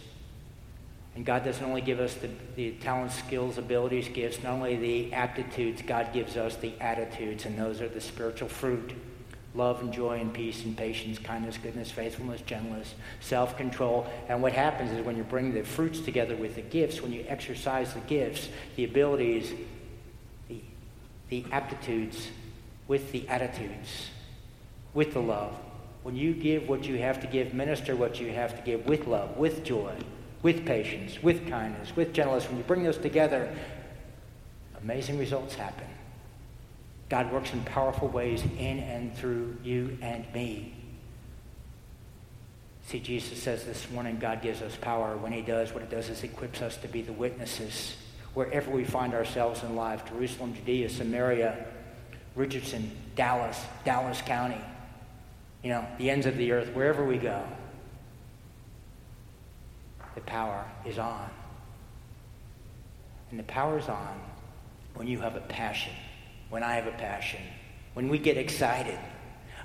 And 1.16 1.25
God 1.25 1.42
doesn't 1.42 1.64
only 1.64 1.80
give 1.80 1.99
us 1.99 2.12
the, 2.12 2.28
the 2.54 2.73
talents, 2.73 3.14
skills, 3.14 3.56
abilities, 3.56 4.08
gifts, 4.08 4.42
not 4.42 4.52
only 4.52 4.76
the 4.76 5.14
aptitudes, 5.14 5.80
God 5.80 6.12
gives 6.12 6.37
us 6.37 6.56
the 6.56 6.75
attitudes, 6.82 7.47
and 7.47 7.58
those 7.58 7.80
are 7.80 7.88
the 7.88 8.00
spiritual 8.00 8.50
fruit 8.50 8.92
love 9.58 9.80
and 9.80 9.92
joy 9.92 10.20
and 10.20 10.32
peace 10.32 10.64
and 10.64 10.76
patience, 10.76 11.18
kindness, 11.18 11.58
goodness, 11.58 11.90
faithfulness, 11.90 12.40
gentleness, 12.42 12.94
self 13.20 13.56
control. 13.56 14.06
And 14.28 14.40
what 14.40 14.52
happens 14.52 14.92
is 14.92 15.04
when 15.04 15.16
you 15.16 15.24
bring 15.24 15.52
the 15.52 15.64
fruits 15.64 16.00
together 16.00 16.36
with 16.36 16.54
the 16.54 16.62
gifts, 16.62 17.02
when 17.02 17.12
you 17.12 17.24
exercise 17.28 17.92
the 17.92 18.00
gifts, 18.00 18.48
the 18.76 18.84
abilities, 18.84 19.52
the, 20.48 20.62
the 21.28 21.44
aptitudes 21.50 22.28
with 22.86 23.10
the 23.12 23.28
attitudes, 23.28 24.08
with 24.94 25.12
the 25.12 25.20
love, 25.20 25.54
when 26.04 26.16
you 26.16 26.32
give 26.32 26.68
what 26.68 26.84
you 26.84 26.96
have 26.98 27.20
to 27.20 27.26
give, 27.26 27.52
minister 27.52 27.96
what 27.96 28.20
you 28.20 28.32
have 28.32 28.56
to 28.56 28.62
give 28.62 28.86
with 28.86 29.06
love, 29.06 29.36
with 29.36 29.64
joy, 29.64 29.92
with 30.42 30.64
patience, 30.64 31.20
with 31.22 31.48
kindness, 31.48 31.94
with 31.96 32.14
gentleness, 32.14 32.48
when 32.48 32.56
you 32.56 32.62
bring 32.62 32.84
those 32.84 32.96
together, 32.96 33.52
amazing 34.80 35.18
results 35.18 35.56
happen. 35.56 35.84
God 37.08 37.32
works 37.32 37.52
in 37.52 37.62
powerful 37.62 38.08
ways 38.08 38.42
in 38.42 38.80
and 38.80 39.16
through 39.16 39.56
you 39.62 39.96
and 40.02 40.26
me. 40.34 40.74
See, 42.86 43.00
Jesus 43.00 43.42
says 43.42 43.64
this 43.64 43.90
morning 43.90 44.18
God 44.18 44.42
gives 44.42 44.62
us 44.62 44.76
power. 44.76 45.16
When 45.16 45.32
he 45.32 45.42
does, 45.42 45.72
what 45.72 45.82
it 45.82 45.90
does 45.90 46.08
is 46.08 46.22
equips 46.22 46.62
us 46.62 46.76
to 46.78 46.88
be 46.88 47.02
the 47.02 47.12
witnesses 47.12 47.96
wherever 48.34 48.70
we 48.70 48.84
find 48.84 49.14
ourselves 49.14 49.62
in 49.62 49.74
life 49.74 50.06
Jerusalem, 50.06 50.54
Judea, 50.54 50.88
Samaria, 50.90 51.66
Richardson, 52.34 52.90
Dallas, 53.16 53.58
Dallas 53.84 54.22
County, 54.22 54.60
you 55.62 55.70
know, 55.70 55.84
the 55.98 56.10
ends 56.10 56.26
of 56.26 56.36
the 56.36 56.52
earth, 56.52 56.68
wherever 56.74 57.04
we 57.04 57.16
go. 57.16 57.42
The 60.14 60.20
power 60.22 60.64
is 60.86 60.98
on. 60.98 61.28
And 63.30 63.38
the 63.38 63.44
power 63.44 63.78
is 63.78 63.88
on 63.88 64.20
when 64.94 65.06
you 65.06 65.20
have 65.20 65.36
a 65.36 65.40
passion 65.40 65.92
when 66.50 66.62
I 66.62 66.75
have 66.75 66.87
a 66.87 66.93
passion, 66.93 67.40
when 67.95 68.09
we 68.09 68.19
get 68.19 68.37
excited 68.37 68.99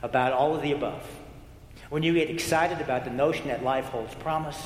about 0.02 0.34
all 0.34 0.56
of 0.56 0.62
the 0.62 0.72
above, 0.72 1.04
when 1.90 2.04
you 2.04 2.14
get 2.14 2.30
excited 2.30 2.82
about 2.82 3.06
the 3.06 3.12
notion 3.12 3.48
that 3.48 3.64
life 3.64 3.86
holds 3.86 4.16
promise, 4.16 4.60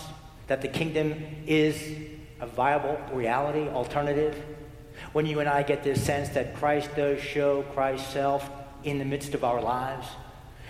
that 0.48 0.62
the 0.62 0.68
kingdom 0.68 1.14
is 1.46 1.82
a 2.40 2.48
viable 2.48 3.00
reality, 3.14 3.68
alternative, 3.68 4.42
when 5.14 5.26
you 5.26 5.40
and 5.40 5.50
I 5.50 5.64
get 5.64 5.84
this 5.84 6.04
sense 6.04 6.30
that 6.30 6.56
Christ 6.56 6.96
does 6.96 7.20
show 7.20 7.64
Christ's 7.74 8.12
self 8.14 8.50
in 8.84 9.00
the 9.00 9.06
midst 9.06 9.34
of 9.34 9.44
our 9.44 9.62
lives, 9.62 10.08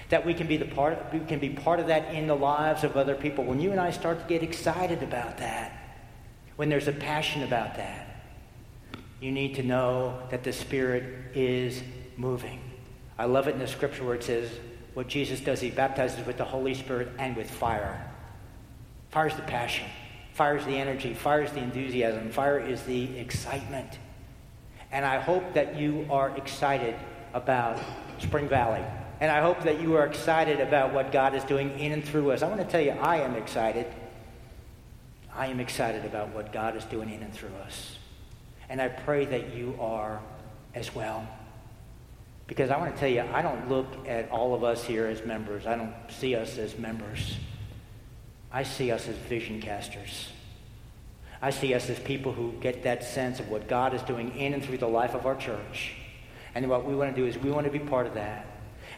that 0.10 0.26
we 0.26 0.34
can 0.34 0.48
be 0.48 0.58
the 0.58 0.66
part 0.66 0.98
we 1.14 1.20
can 1.20 1.40
be 1.40 1.50
part 1.50 1.80
of 1.80 1.88
that 1.88 2.14
in 2.14 2.28
the 2.28 2.36
lives 2.36 2.84
of 2.84 2.96
other 2.96 3.16
people. 3.16 3.44
When 3.44 3.60
you 3.60 3.72
and 3.72 3.80
I 3.80 3.92
start 3.92 4.20
to 4.20 4.26
get 4.28 4.44
excited 4.44 5.04
about 5.04 5.38
that, 5.40 5.72
when 6.56 6.70
there's 6.70 6.88
a 6.88 6.94
passion 6.94 7.44
about 7.44 7.76
that, 7.76 8.07
you 9.20 9.32
need 9.32 9.56
to 9.56 9.64
know 9.64 10.22
that 10.30 10.44
the 10.44 10.54
Spirit 10.54 11.36
is 11.36 11.82
moving. 12.18 12.60
I 13.18 13.26
love 13.26 13.48
it 13.48 13.54
in 13.54 13.60
the 13.60 13.68
scripture 13.68 14.04
where 14.04 14.16
it 14.16 14.24
says, 14.24 14.50
what 14.94 15.08
Jesus 15.08 15.40
does, 15.40 15.60
he 15.60 15.70
baptizes 15.70 16.26
with 16.26 16.38
the 16.38 16.44
Holy 16.44 16.74
Spirit 16.74 17.10
and 17.20 17.36
with 17.36 17.50
fire. 17.50 18.12
Fire 19.10 19.28
is 19.28 19.36
the 19.36 19.42
passion, 19.44 19.88
fire 20.34 20.58
is 20.58 20.66
the 20.66 20.76
energy, 20.76 21.14
fire 21.14 21.42
is 21.42 21.52
the 21.52 21.60
enthusiasm, 21.60 22.30
fire 22.32 22.60
is 22.60 22.82
the 22.84 23.18
excitement. 23.18 24.00
And 24.92 25.06
I 25.06 25.20
hope 25.20 25.54
that 25.54 25.78
you 25.78 26.08
are 26.10 26.36
excited 26.38 26.96
about 27.34 27.80
Spring 28.20 28.48
Valley. 28.48 28.84
And 29.20 29.32
I 29.32 29.42
hope 29.42 29.64
that 29.64 29.82
you 29.82 29.96
are 29.96 30.06
excited 30.06 30.60
about 30.60 30.94
what 30.94 31.12
God 31.12 31.34
is 31.34 31.44
doing 31.44 31.80
in 31.80 31.92
and 31.92 32.04
through 32.04 32.32
us. 32.32 32.44
I 32.44 32.48
want 32.48 32.62
to 32.62 32.68
tell 32.68 32.82
you, 32.82 32.92
I 32.92 33.18
am 33.18 33.36
excited. 33.36 33.88
I 35.34 35.48
am 35.48 35.60
excited 35.60 36.06
about 36.06 36.34
what 36.34 36.54
God 36.54 36.76
is 36.76 36.84
doing 36.86 37.10
in 37.10 37.24
and 37.24 37.34
through 37.34 37.56
us. 37.66 37.98
And 38.70 38.82
I 38.82 38.90
pray 38.90 39.26
that 39.26 39.54
you 39.54 39.76
are 39.80 40.22
as 40.76 40.94
well. 40.94 41.28
Because 42.48 42.70
I 42.70 42.78
want 42.78 42.94
to 42.94 43.00
tell 43.00 43.10
you, 43.10 43.22
I 43.34 43.42
don't 43.42 43.70
look 43.70 44.08
at 44.08 44.32
all 44.32 44.56
of 44.56 44.64
us 44.64 44.84
here 44.84 45.06
as 45.06 45.26
members. 45.26 45.68
I 45.68 45.76
don't 45.76 45.94
see 46.10 46.36
us 46.36 46.58
as 46.58 46.78
members. 46.78 47.38
I 48.52 48.64
see 48.64 48.92
us 48.92 49.08
as 49.08 49.16
vision 49.16 49.62
casters. 49.62 50.30
I 51.42 51.50
see 51.50 51.74
us 51.74 51.90
as 51.90 52.00
people 52.00 52.32
who 52.32 52.54
get 52.62 52.84
that 52.84 53.04
sense 53.04 53.40
of 53.40 53.50
what 53.50 53.68
God 53.68 53.94
is 53.94 54.02
doing 54.04 54.36
in 54.38 54.54
and 54.54 54.64
through 54.64 54.78
the 54.78 54.88
life 54.88 55.14
of 55.14 55.26
our 55.26 55.36
church. 55.36 55.94
And 56.56 56.68
what 56.70 56.86
we 56.86 56.96
want 56.96 57.16
to 57.16 57.22
do 57.22 57.28
is 57.28 57.38
we 57.38 57.52
want 57.52 57.66
to 57.66 57.72
be 57.72 57.80
part 57.80 58.08
of 58.08 58.14
that. 58.16 58.48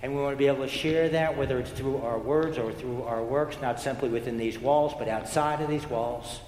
And 0.01 0.15
we 0.15 0.21
want 0.21 0.33
to 0.33 0.37
be 0.37 0.47
able 0.47 0.63
to 0.63 0.71
share 0.71 1.09
that, 1.09 1.35
whether 1.35 1.59
it's 1.59 1.71
through 1.71 1.97
our 1.97 2.17
words 2.17 2.57
or 2.57 2.71
through 2.71 3.03
our 3.03 3.21
works, 3.23 3.57
not 3.61 3.81
simply 3.81 4.07
within 4.07 4.37
these 4.37 4.57
walls, 4.57 4.93
but 4.97 5.09
outside 5.09 5.59
of 5.59 5.69
these 5.69 5.85
walls. 5.87 6.39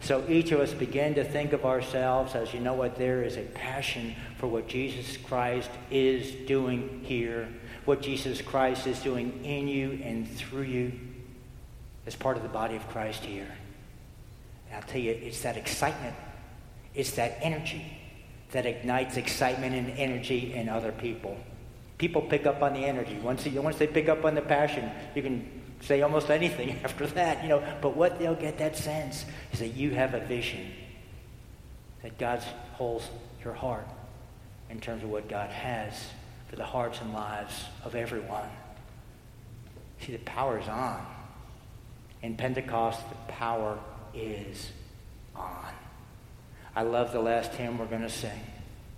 So 0.00 0.24
each 0.28 0.50
of 0.50 0.60
us 0.60 0.72
begin 0.72 1.14
to 1.16 1.24
think 1.24 1.52
of 1.52 1.66
ourselves 1.66 2.34
as, 2.34 2.54
you 2.54 2.60
know 2.60 2.72
what, 2.74 2.96
there 2.96 3.22
is 3.22 3.36
a 3.36 3.42
passion 3.42 4.14
for 4.38 4.46
what 4.46 4.66
Jesus 4.66 5.16
Christ 5.18 5.70
is 5.90 6.32
doing 6.46 7.02
here, 7.04 7.48
what 7.84 8.00
Jesus 8.00 8.40
Christ 8.40 8.86
is 8.86 8.98
doing 9.00 9.44
in 9.44 9.68
you 9.68 10.00
and 10.02 10.28
through 10.28 10.62
you 10.62 10.92
as 12.06 12.16
part 12.16 12.38
of 12.38 12.42
the 12.42 12.48
body 12.48 12.76
of 12.76 12.88
Christ 12.88 13.24
here. 13.24 13.46
And 14.68 14.76
I'll 14.76 14.88
tell 14.88 15.00
you, 15.00 15.10
it's 15.10 15.42
that 15.42 15.58
excitement, 15.58 16.16
it's 16.94 17.12
that 17.12 17.38
energy 17.42 17.98
that 18.52 18.66
ignites 18.66 19.16
excitement 19.16 19.74
and 19.74 19.90
energy 19.98 20.54
in 20.54 20.68
other 20.68 20.92
people. 20.92 21.36
People 21.98 22.22
pick 22.22 22.46
up 22.46 22.62
on 22.62 22.72
the 22.72 22.80
energy. 22.80 23.18
Once, 23.18 23.46
once 23.46 23.76
they 23.76 23.86
pick 23.86 24.08
up 24.08 24.24
on 24.24 24.34
the 24.34 24.42
passion, 24.42 24.90
you 25.14 25.22
can 25.22 25.59
say 25.80 26.02
almost 26.02 26.30
anything 26.30 26.80
after 26.84 27.06
that, 27.08 27.42
you 27.42 27.48
know. 27.48 27.62
But 27.80 27.96
what 27.96 28.18
they'll 28.18 28.34
get 28.34 28.58
that 28.58 28.76
sense 28.76 29.24
is 29.52 29.60
that 29.60 29.68
you 29.68 29.90
have 29.90 30.14
a 30.14 30.20
vision, 30.20 30.70
that 32.02 32.18
God 32.18 32.42
holds 32.72 33.08
your 33.44 33.54
heart 33.54 33.86
in 34.68 34.80
terms 34.80 35.02
of 35.02 35.10
what 35.10 35.28
God 35.28 35.50
has 35.50 36.08
for 36.48 36.56
the 36.56 36.64
hearts 36.64 37.00
and 37.00 37.12
lives 37.12 37.64
of 37.84 37.94
everyone. 37.94 38.48
See, 40.00 40.12
the 40.12 40.18
power 40.18 40.58
is 40.58 40.68
on. 40.68 41.04
In 42.22 42.36
Pentecost, 42.36 43.00
the 43.08 43.32
power 43.32 43.78
is 44.14 44.70
on. 45.34 45.72
I 46.74 46.82
love 46.82 47.12
the 47.12 47.20
last 47.20 47.52
hymn 47.54 47.78
we're 47.78 47.86
going 47.86 48.02
to 48.02 48.08
sing 48.08 48.40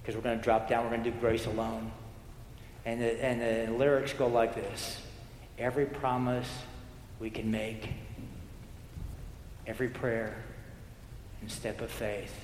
because 0.01 0.15
we're 0.15 0.23
going 0.23 0.39
to 0.39 0.45
drop 0.45 0.69
down. 0.69 0.85
We're 0.85 0.91
going 0.91 1.05
to 1.05 1.11
do 1.11 1.21
Grace 1.21 1.47
Alone. 1.47 1.91
And 2.85 3.01
the, 3.01 3.25
and 3.25 3.41
the 3.41 3.73
lyrics 3.73 4.13
go 4.13 4.27
like 4.27 4.55
this 4.55 5.01
Every 5.59 5.87
promise 5.87 6.49
we 7.23 7.31
can 7.31 7.53
make 7.53 7.89
every 9.65 9.89
prayer 9.89 10.35
and 11.41 11.49
step 11.49 11.81
of 11.81 11.89
faith. 11.89 12.35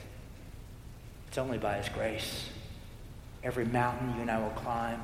It's 1.27 1.37
only 1.37 1.59
by 1.59 1.79
His 1.79 1.89
grace. 1.89 2.49
Every 3.43 3.65
mountain 3.65 4.15
you 4.15 4.23
and 4.23 4.31
I 4.31 4.39
will 4.39 4.51
climb, 4.51 5.03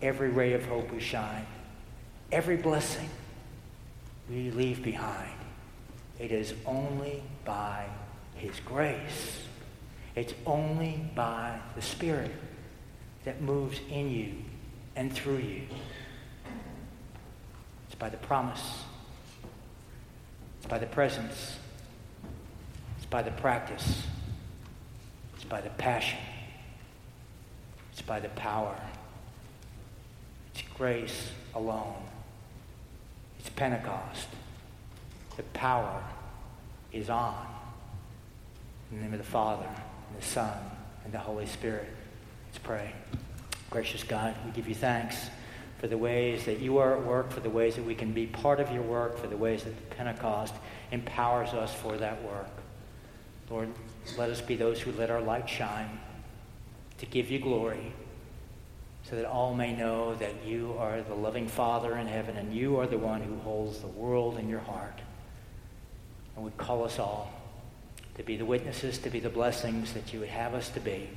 every 0.00 0.28
ray 0.28 0.52
of 0.52 0.64
hope 0.66 0.92
we 0.92 1.00
shine, 1.00 1.46
every 2.30 2.56
blessing 2.56 3.08
we 4.30 4.52
leave 4.52 4.84
behind. 4.84 5.34
It 6.20 6.30
is 6.30 6.54
only 6.64 7.24
by 7.44 7.86
His 8.36 8.60
grace. 8.60 9.42
It's 10.14 10.34
only 10.46 11.10
by 11.16 11.58
the 11.74 11.82
Spirit 11.82 12.30
that 13.24 13.42
moves 13.42 13.80
in 13.90 14.10
you 14.10 14.34
and 14.94 15.12
through 15.12 15.38
you. 15.38 15.62
It's 17.88 17.96
by 17.96 18.10
the 18.10 18.16
promise 18.18 18.84
by 20.68 20.78
the 20.78 20.86
presence. 20.86 21.56
It's 22.96 23.06
by 23.06 23.22
the 23.22 23.30
practice. 23.30 24.02
It's 25.34 25.44
by 25.44 25.60
the 25.60 25.70
passion. 25.70 26.18
It's 27.92 28.02
by 28.02 28.20
the 28.20 28.28
power. 28.30 28.78
It's 30.52 30.62
grace 30.76 31.30
alone. 31.54 32.02
It's 33.40 33.48
Pentecost. 33.50 34.28
The 35.36 35.42
power 35.54 36.02
is 36.92 37.08
on. 37.08 37.46
In 38.90 38.98
the 38.98 39.02
name 39.04 39.12
of 39.12 39.18
the 39.18 39.24
Father, 39.24 39.66
and 39.66 40.20
the 40.20 40.24
Son, 40.24 40.58
and 41.04 41.12
the 41.12 41.18
Holy 41.18 41.46
Spirit. 41.46 41.88
Let's 42.46 42.58
pray. 42.58 42.92
Gracious 43.70 44.02
God, 44.02 44.34
we 44.44 44.52
give 44.52 44.68
you 44.68 44.74
thanks 44.74 45.28
for 45.78 45.86
the 45.86 45.98
ways 45.98 46.44
that 46.44 46.58
you 46.58 46.78
are 46.78 46.96
at 46.96 47.04
work, 47.04 47.30
for 47.30 47.40
the 47.40 47.50
ways 47.50 47.76
that 47.76 47.84
we 47.84 47.94
can 47.94 48.12
be 48.12 48.26
part 48.26 48.60
of 48.60 48.70
your 48.72 48.82
work, 48.82 49.16
for 49.18 49.28
the 49.28 49.36
ways 49.36 49.64
that 49.64 49.90
Pentecost 49.90 50.54
empowers 50.90 51.50
us 51.50 51.72
for 51.72 51.96
that 51.96 52.22
work. 52.24 52.50
Lord, 53.48 53.68
let 54.16 54.30
us 54.30 54.40
be 54.40 54.56
those 54.56 54.80
who 54.80 54.92
let 54.92 55.10
our 55.10 55.20
light 55.20 55.48
shine 55.48 56.00
to 56.98 57.06
give 57.06 57.30
you 57.30 57.38
glory 57.38 57.92
so 59.04 59.16
that 59.16 59.24
all 59.24 59.54
may 59.54 59.74
know 59.74 60.14
that 60.16 60.44
you 60.44 60.74
are 60.78 61.00
the 61.00 61.14
loving 61.14 61.46
Father 61.46 61.96
in 61.96 62.06
heaven 62.06 62.36
and 62.36 62.52
you 62.52 62.78
are 62.78 62.86
the 62.86 62.98
one 62.98 63.22
who 63.22 63.38
holds 63.38 63.78
the 63.78 63.86
world 63.86 64.36
in 64.38 64.48
your 64.48 64.60
heart 64.60 64.98
and 66.34 66.44
would 66.44 66.56
call 66.58 66.84
us 66.84 66.98
all 66.98 67.32
to 68.16 68.22
be 68.24 68.36
the 68.36 68.44
witnesses, 68.44 68.98
to 68.98 69.10
be 69.10 69.20
the 69.20 69.30
blessings 69.30 69.94
that 69.94 70.12
you 70.12 70.20
would 70.20 70.28
have 70.28 70.52
us 70.52 70.68
to 70.70 70.80
be, 70.80 71.08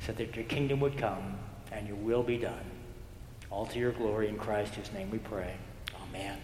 so 0.00 0.12
that 0.12 0.34
your 0.34 0.46
kingdom 0.46 0.80
would 0.80 0.96
come 0.96 1.38
and 1.70 1.86
your 1.86 1.96
will 1.96 2.22
be 2.22 2.38
done. 2.38 2.64
All 3.50 3.66
to 3.66 3.78
your 3.78 3.92
glory 3.92 4.28
in 4.28 4.36
Christ, 4.36 4.74
whose 4.74 4.92
name 4.92 5.10
we 5.10 5.18
pray. 5.18 5.54
Amen. 6.08 6.38